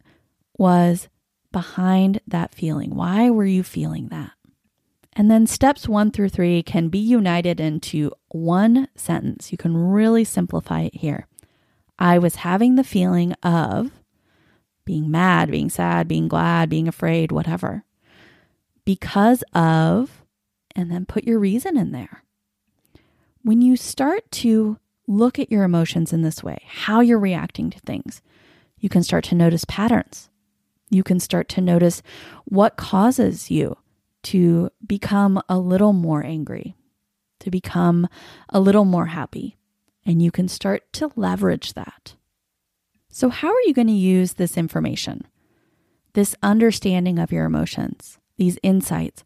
was 0.57 1.07
behind 1.51 2.19
that 2.27 2.53
feeling? 2.53 2.95
Why 2.95 3.29
were 3.29 3.45
you 3.45 3.61
feeling 3.61 4.07
that? 4.09 4.31
And 5.13 5.29
then 5.29 5.47
steps 5.47 5.87
one 5.87 6.11
through 6.11 6.29
three 6.29 6.61
can 6.63 6.89
be 6.89 6.99
united 6.99 7.59
into 7.59 8.11
one 8.29 8.87
sentence. 8.95 9.51
You 9.51 9.57
can 9.57 9.75
really 9.77 10.23
simplify 10.23 10.81
it 10.81 10.95
here. 10.95 11.27
I 11.99 12.17
was 12.19 12.35
having 12.35 12.75
the 12.75 12.83
feeling 12.83 13.33
of 13.43 13.91
being 14.87 15.11
mad, 15.11 15.51
being 15.51 15.69
sad, 15.69 16.07
being 16.07 16.27
glad, 16.27 16.69
being 16.69 16.87
afraid, 16.87 17.31
whatever. 17.31 17.83
Because 18.85 19.43
of, 19.53 20.23
and 20.75 20.89
then 20.89 21.05
put 21.05 21.25
your 21.25 21.37
reason 21.37 21.77
in 21.77 21.91
there. 21.91 22.23
When 23.43 23.61
you 23.61 23.75
start 23.75 24.31
to 24.31 24.79
look 25.05 25.37
at 25.37 25.51
your 25.51 25.63
emotions 25.63 26.11
in 26.11 26.21
this 26.23 26.41
way, 26.41 26.59
how 26.65 27.01
you're 27.01 27.19
reacting 27.19 27.69
to 27.69 27.79
things, 27.81 28.21
you 28.79 28.89
can 28.89 29.03
start 29.03 29.25
to 29.25 29.35
notice 29.35 29.65
patterns. 29.65 30.29
You 30.89 31.03
can 31.03 31.19
start 31.19 31.49
to 31.49 31.61
notice 31.61 32.01
what 32.45 32.77
causes 32.77 33.51
you 33.51 33.77
to 34.23 34.69
become 34.85 35.41
a 35.49 35.59
little 35.59 35.93
more 35.93 36.23
angry, 36.23 36.75
to 37.41 37.51
become 37.51 38.07
a 38.49 38.59
little 38.59 38.85
more 38.85 39.07
happy. 39.07 39.57
And 40.05 40.21
you 40.21 40.31
can 40.31 40.47
start 40.47 40.91
to 40.93 41.11
leverage 41.17 41.73
that. 41.73 42.15
So, 43.17 43.29
how 43.29 43.47
are 43.47 43.61
you 43.65 43.73
going 43.73 43.87
to 43.87 43.93
use 43.93 44.33
this 44.33 44.57
information, 44.57 45.25
this 46.13 46.35
understanding 46.43 47.17
of 47.17 47.31
your 47.31 47.45
emotions, 47.45 48.19
these 48.37 48.59
insights, 48.61 49.23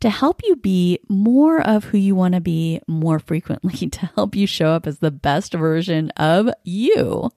to 0.00 0.08
help 0.08 0.40
you 0.44 0.56
be 0.56 0.98
more 1.10 1.60
of 1.60 1.84
who 1.84 1.98
you 1.98 2.14
want 2.14 2.32
to 2.32 2.40
be 2.40 2.80
more 2.88 3.18
frequently, 3.18 3.86
to 3.90 4.06
help 4.14 4.34
you 4.34 4.46
show 4.46 4.70
up 4.70 4.86
as 4.86 5.00
the 5.00 5.10
best 5.10 5.52
version 5.52 6.08
of 6.12 6.48
you 6.62 7.30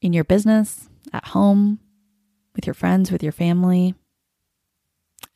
in 0.00 0.12
your 0.12 0.22
business, 0.22 0.88
at 1.12 1.24
home, 1.24 1.80
with 2.54 2.64
your 2.64 2.74
friends, 2.74 3.10
with 3.10 3.24
your 3.24 3.32
family? 3.32 3.96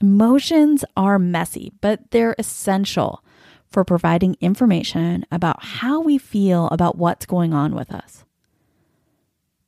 Emotions 0.01 0.85
are 0.97 1.19
messy, 1.19 1.73
but 1.81 2.13
they're 2.13 2.37
essential 2.39 3.25
for 3.69 3.85
providing 3.85 4.37
information 4.41 5.27
about 5.33 5.65
how 5.65 6.01
we 6.01 6.19
feel 6.19 6.69
about 6.69 6.97
what's 6.97 7.27
going 7.27 7.53
on 7.53 7.75
with 7.75 7.93
us. 7.93 8.23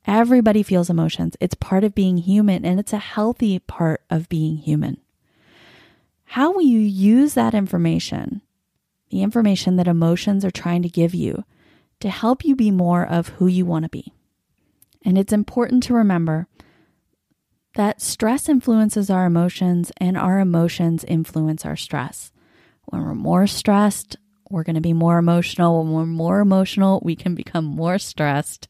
Everybody 0.09 0.63
feels 0.63 0.89
emotions. 0.89 1.37
It's 1.39 1.53
part 1.53 1.83
of 1.83 1.93
being 1.93 2.17
human 2.17 2.65
and 2.65 2.79
it's 2.79 2.93
a 2.93 2.97
healthy 2.97 3.59
part 3.59 4.01
of 4.09 4.27
being 4.27 4.57
human. 4.57 4.97
How 6.23 6.51
will 6.51 6.63
you 6.63 6.79
use 6.79 7.35
that 7.35 7.53
information, 7.53 8.41
the 9.11 9.21
information 9.21 9.75
that 9.75 9.87
emotions 9.87 10.43
are 10.43 10.49
trying 10.49 10.81
to 10.81 10.89
give 10.89 11.13
you, 11.13 11.43
to 11.99 12.09
help 12.09 12.43
you 12.43 12.55
be 12.55 12.71
more 12.71 13.05
of 13.05 13.27
who 13.27 13.45
you 13.45 13.67
want 13.67 13.83
to 13.83 13.89
be? 13.89 14.11
And 15.05 15.15
it's 15.15 15.31
important 15.31 15.83
to 15.83 15.93
remember 15.93 16.47
that 17.75 18.01
stress 18.01 18.49
influences 18.49 19.11
our 19.11 19.27
emotions 19.27 19.91
and 19.97 20.17
our 20.17 20.39
emotions 20.39 21.03
influence 21.03 21.67
our 21.67 21.75
stress. 21.75 22.31
When 22.85 23.03
we're 23.03 23.13
more 23.13 23.45
stressed, 23.45 24.17
we're 24.49 24.63
going 24.63 24.73
to 24.73 24.81
be 24.81 24.93
more 24.93 25.19
emotional. 25.19 25.83
When 25.83 25.93
we're 25.93 26.05
more 26.07 26.39
emotional, 26.39 26.99
we 27.05 27.15
can 27.15 27.35
become 27.35 27.65
more 27.65 27.99
stressed. 27.99 28.69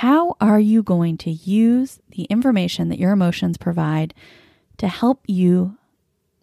How 0.00 0.36
are 0.42 0.60
you 0.60 0.82
going 0.82 1.16
to 1.16 1.30
use 1.30 2.00
the 2.10 2.24
information 2.24 2.90
that 2.90 2.98
your 2.98 3.12
emotions 3.12 3.56
provide 3.56 4.12
to 4.76 4.88
help 4.88 5.22
you 5.26 5.78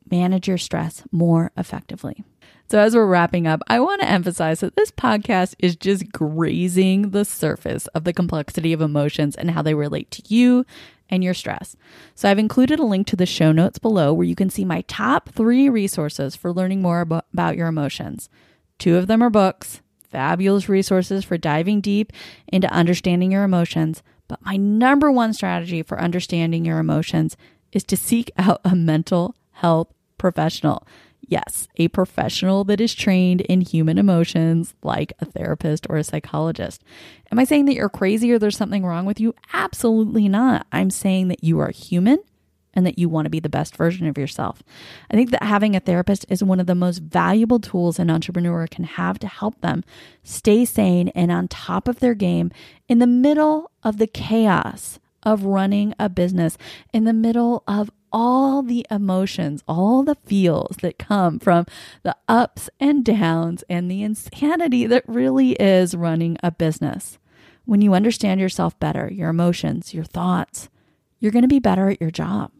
manage 0.10 0.48
your 0.48 0.58
stress 0.58 1.04
more 1.12 1.52
effectively? 1.56 2.24
So, 2.72 2.80
as 2.80 2.96
we're 2.96 3.06
wrapping 3.06 3.46
up, 3.46 3.62
I 3.68 3.80
want 3.80 4.02
to 4.02 4.10
emphasize 4.10 4.62
that 4.62 4.76
this 4.76 4.90
podcast 4.90 5.54
is 5.60 5.76
just 5.76 6.12
grazing 6.12 7.12
the 7.12 7.24
surface 7.24 7.86
of 7.90 8.06
the 8.06 8.12
complexity 8.12 8.74
of 8.74 8.82
emotions 8.82 9.36
and 9.36 9.52
how 9.52 9.62
they 9.62 9.76
relate 9.76 10.10
to 10.10 10.24
you 10.34 10.66
and 11.08 11.24
your 11.24 11.36
stress. 11.36 11.76
So, 12.16 12.32
I've 12.32 12.40
included 12.40 12.80
a 12.80 12.86
link 12.86 13.06
to 13.06 13.16
the 13.16 13.28
show 13.28 13.52
notes 13.52 13.78
below 13.78 14.14
where 14.14 14.26
you 14.26 14.36
can 14.36 14.50
see 14.50 14.66
my 14.66 14.82
top 14.88 15.30
three 15.30 15.70
resources 15.70 16.36
for 16.36 16.52
learning 16.52 16.82
more 16.82 17.02
about 17.02 17.56
your 17.56 17.68
emotions. 17.68 18.30
Two 18.80 18.98
of 18.98 19.06
them 19.06 19.22
are 19.22 19.30
books, 19.30 19.83
fabulous 20.14 20.70
resources 20.70 21.26
for 21.26 21.38
diving 21.38 21.82
deep 21.82 22.14
into 22.48 22.72
understanding 22.72 23.32
your 23.32 23.44
emotions. 23.44 24.04
But 24.30 24.42
my 24.46 24.56
number 24.56 25.12
one 25.12 25.34
strategy 25.34 25.82
for 25.84 26.00
understanding 26.00 26.64
your 26.64 26.80
emotions 26.80 27.36
is 27.74 27.84
to 27.86 27.98
seek 27.98 28.32
out 28.38 28.62
a 28.64 28.76
mental 28.76 29.36
health 29.52 29.92
professional. 30.18 30.88
Yes, 31.26 31.68
a 31.78 31.88
professional 31.88 32.64
that 32.66 32.80
is 32.82 32.94
trained 32.94 33.42
in 33.42 33.62
human 33.62 33.98
emotions, 33.98 34.76
like 34.84 35.14
a 35.20 35.26
therapist 35.26 35.88
or 35.90 35.98
a 35.98 36.04
psychologist. 36.04 36.84
Am 37.32 37.40
I 37.40 37.46
saying 37.46 37.66
that 37.66 37.76
you're 37.76 37.90
crazy 37.90 38.32
or 38.32 38.38
there's 38.38 38.58
something 38.58 38.86
wrong 38.86 39.06
with 39.06 39.20
you? 39.20 39.34
Absolutely 39.54 40.28
not. 40.28 40.68
I'm 40.72 40.90
saying 40.92 41.30
that 41.30 41.44
you 41.44 41.60
are 41.60 41.72
human 41.72 42.20
and 42.74 42.86
that 42.86 42.98
you 42.98 43.10
want 43.10 43.26
to 43.26 43.30
be 43.30 43.40
the 43.40 43.50
best 43.50 43.76
version 43.76 44.08
of 44.08 44.18
yourself. 44.18 44.64
I 45.12 45.16
think 45.16 45.32
that 45.32 45.44
having 45.44 45.76
a 45.76 45.80
therapist 45.80 46.26
is 46.30 46.44
one 46.44 46.60
of 46.60 46.68
the 46.68 46.76
most 46.76 47.00
valuable 47.00 47.60
tools 47.60 48.00
an 48.00 48.10
entrepreneur 48.10 48.68
can 48.68 48.84
have 48.86 49.20
to 49.20 49.28
help 49.28 49.62
them 49.62 49.84
stay 50.24 50.66
sane 50.66 51.10
and 51.10 51.32
on 51.32 51.48
top 51.48 51.88
of 51.88 52.00
their 52.00 52.16
game 52.16 52.52
in 52.88 53.00
the 53.00 53.08
middle 53.08 53.72
of 53.84 53.98
the 53.98 54.08
chaos 54.08 55.00
of 55.24 55.46
running 55.46 55.94
a 56.00 56.10
business, 56.10 56.58
in 56.94 57.06
the 57.06 57.14
middle 57.14 57.64
of 57.68 57.90
all 58.12 58.62
the 58.62 58.86
emotions, 58.92 59.64
all 59.68 60.04
the 60.04 60.16
feels 60.26 60.78
that 60.82 61.00
come 61.00 61.40
from 61.40 61.66
the 62.04 62.16
ups 62.28 62.70
and 62.80 63.04
downs 63.04 63.64
and 63.68 63.90
the 63.90 64.04
insanity 64.04 64.86
that 64.86 65.04
really 65.08 65.54
is 65.54 65.96
running 65.96 66.38
a 66.44 66.52
business. 66.52 67.18
When 67.66 67.82
you 67.82 67.94
understand 67.94 68.40
yourself 68.40 68.80
better, 68.80 69.10
your 69.12 69.30
emotions, 69.30 69.94
your 69.94 70.04
thoughts, 70.04 70.70
you're 71.20 71.32
going 71.32 71.44
to 71.44 71.48
be 71.48 71.60
better 71.60 71.90
at 71.90 72.02
your 72.02 72.12
job. 72.12 72.52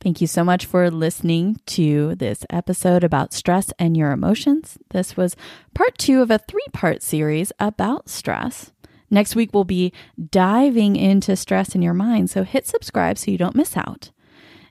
Thank 0.00 0.20
you 0.20 0.28
so 0.28 0.44
much 0.44 0.64
for 0.64 0.90
listening 0.92 1.60
to 1.66 2.14
this 2.14 2.44
episode 2.50 3.02
about 3.02 3.32
stress 3.32 3.72
and 3.80 3.96
your 3.96 4.12
emotions. 4.12 4.78
This 4.90 5.16
was 5.16 5.34
part 5.74 5.98
two 5.98 6.22
of 6.22 6.30
a 6.30 6.38
three 6.38 6.66
part 6.72 7.02
series 7.02 7.52
about 7.58 8.08
stress. 8.08 8.70
Next 9.10 9.34
week, 9.34 9.50
we'll 9.52 9.64
be 9.64 9.92
diving 10.30 10.94
into 10.94 11.34
stress 11.34 11.74
in 11.74 11.82
your 11.82 11.94
mind. 11.94 12.30
So 12.30 12.44
hit 12.44 12.66
subscribe 12.66 13.18
so 13.18 13.30
you 13.32 13.38
don't 13.38 13.56
miss 13.56 13.76
out. 13.76 14.10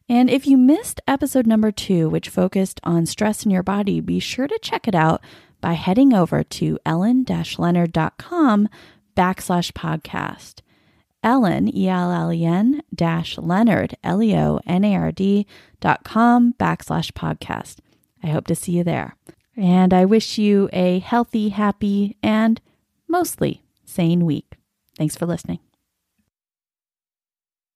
And 0.07 0.29
if 0.29 0.47
you 0.47 0.57
missed 0.57 1.01
episode 1.07 1.45
number 1.45 1.71
two, 1.71 2.07
which 2.07 2.29
focused 2.29 2.79
on 2.83 3.05
stress 3.05 3.43
in 3.43 3.51
your 3.51 3.63
body, 3.63 3.99
be 3.99 4.19
sure 4.19 4.47
to 4.47 4.59
check 4.61 4.87
it 4.87 4.95
out 4.95 5.21
by 5.59 5.73
heading 5.73 6.13
over 6.13 6.43
to 6.43 6.79
ellen-leonard.com 6.85 8.69
backslash 9.17 9.71
podcast. 9.73 10.61
Ellen, 11.23 11.75
E 11.75 11.87
L 11.87 12.11
L 12.11 12.31
E 12.31 12.45
N 12.45 12.81
dash 12.93 13.37
Leonard, 13.37 13.95
L 14.03 14.21
E 14.21 14.35
O 14.35 14.59
N 14.65 14.83
A 14.83 14.95
R 14.95 15.11
D 15.11 15.45
dot 15.79 16.03
com 16.03 16.53
backslash 16.53 17.11
podcast. 17.11 17.77
I 18.23 18.27
hope 18.27 18.47
to 18.47 18.55
see 18.55 18.73
you 18.73 18.83
there. 18.83 19.15
And 19.55 19.93
I 19.93 20.05
wish 20.05 20.37
you 20.37 20.69
a 20.71 20.99
healthy, 20.99 21.49
happy, 21.49 22.15
and 22.21 22.61
mostly 23.07 23.63
sane 23.85 24.25
week. 24.25 24.53
Thanks 24.97 25.15
for 25.15 25.25
listening. 25.25 25.59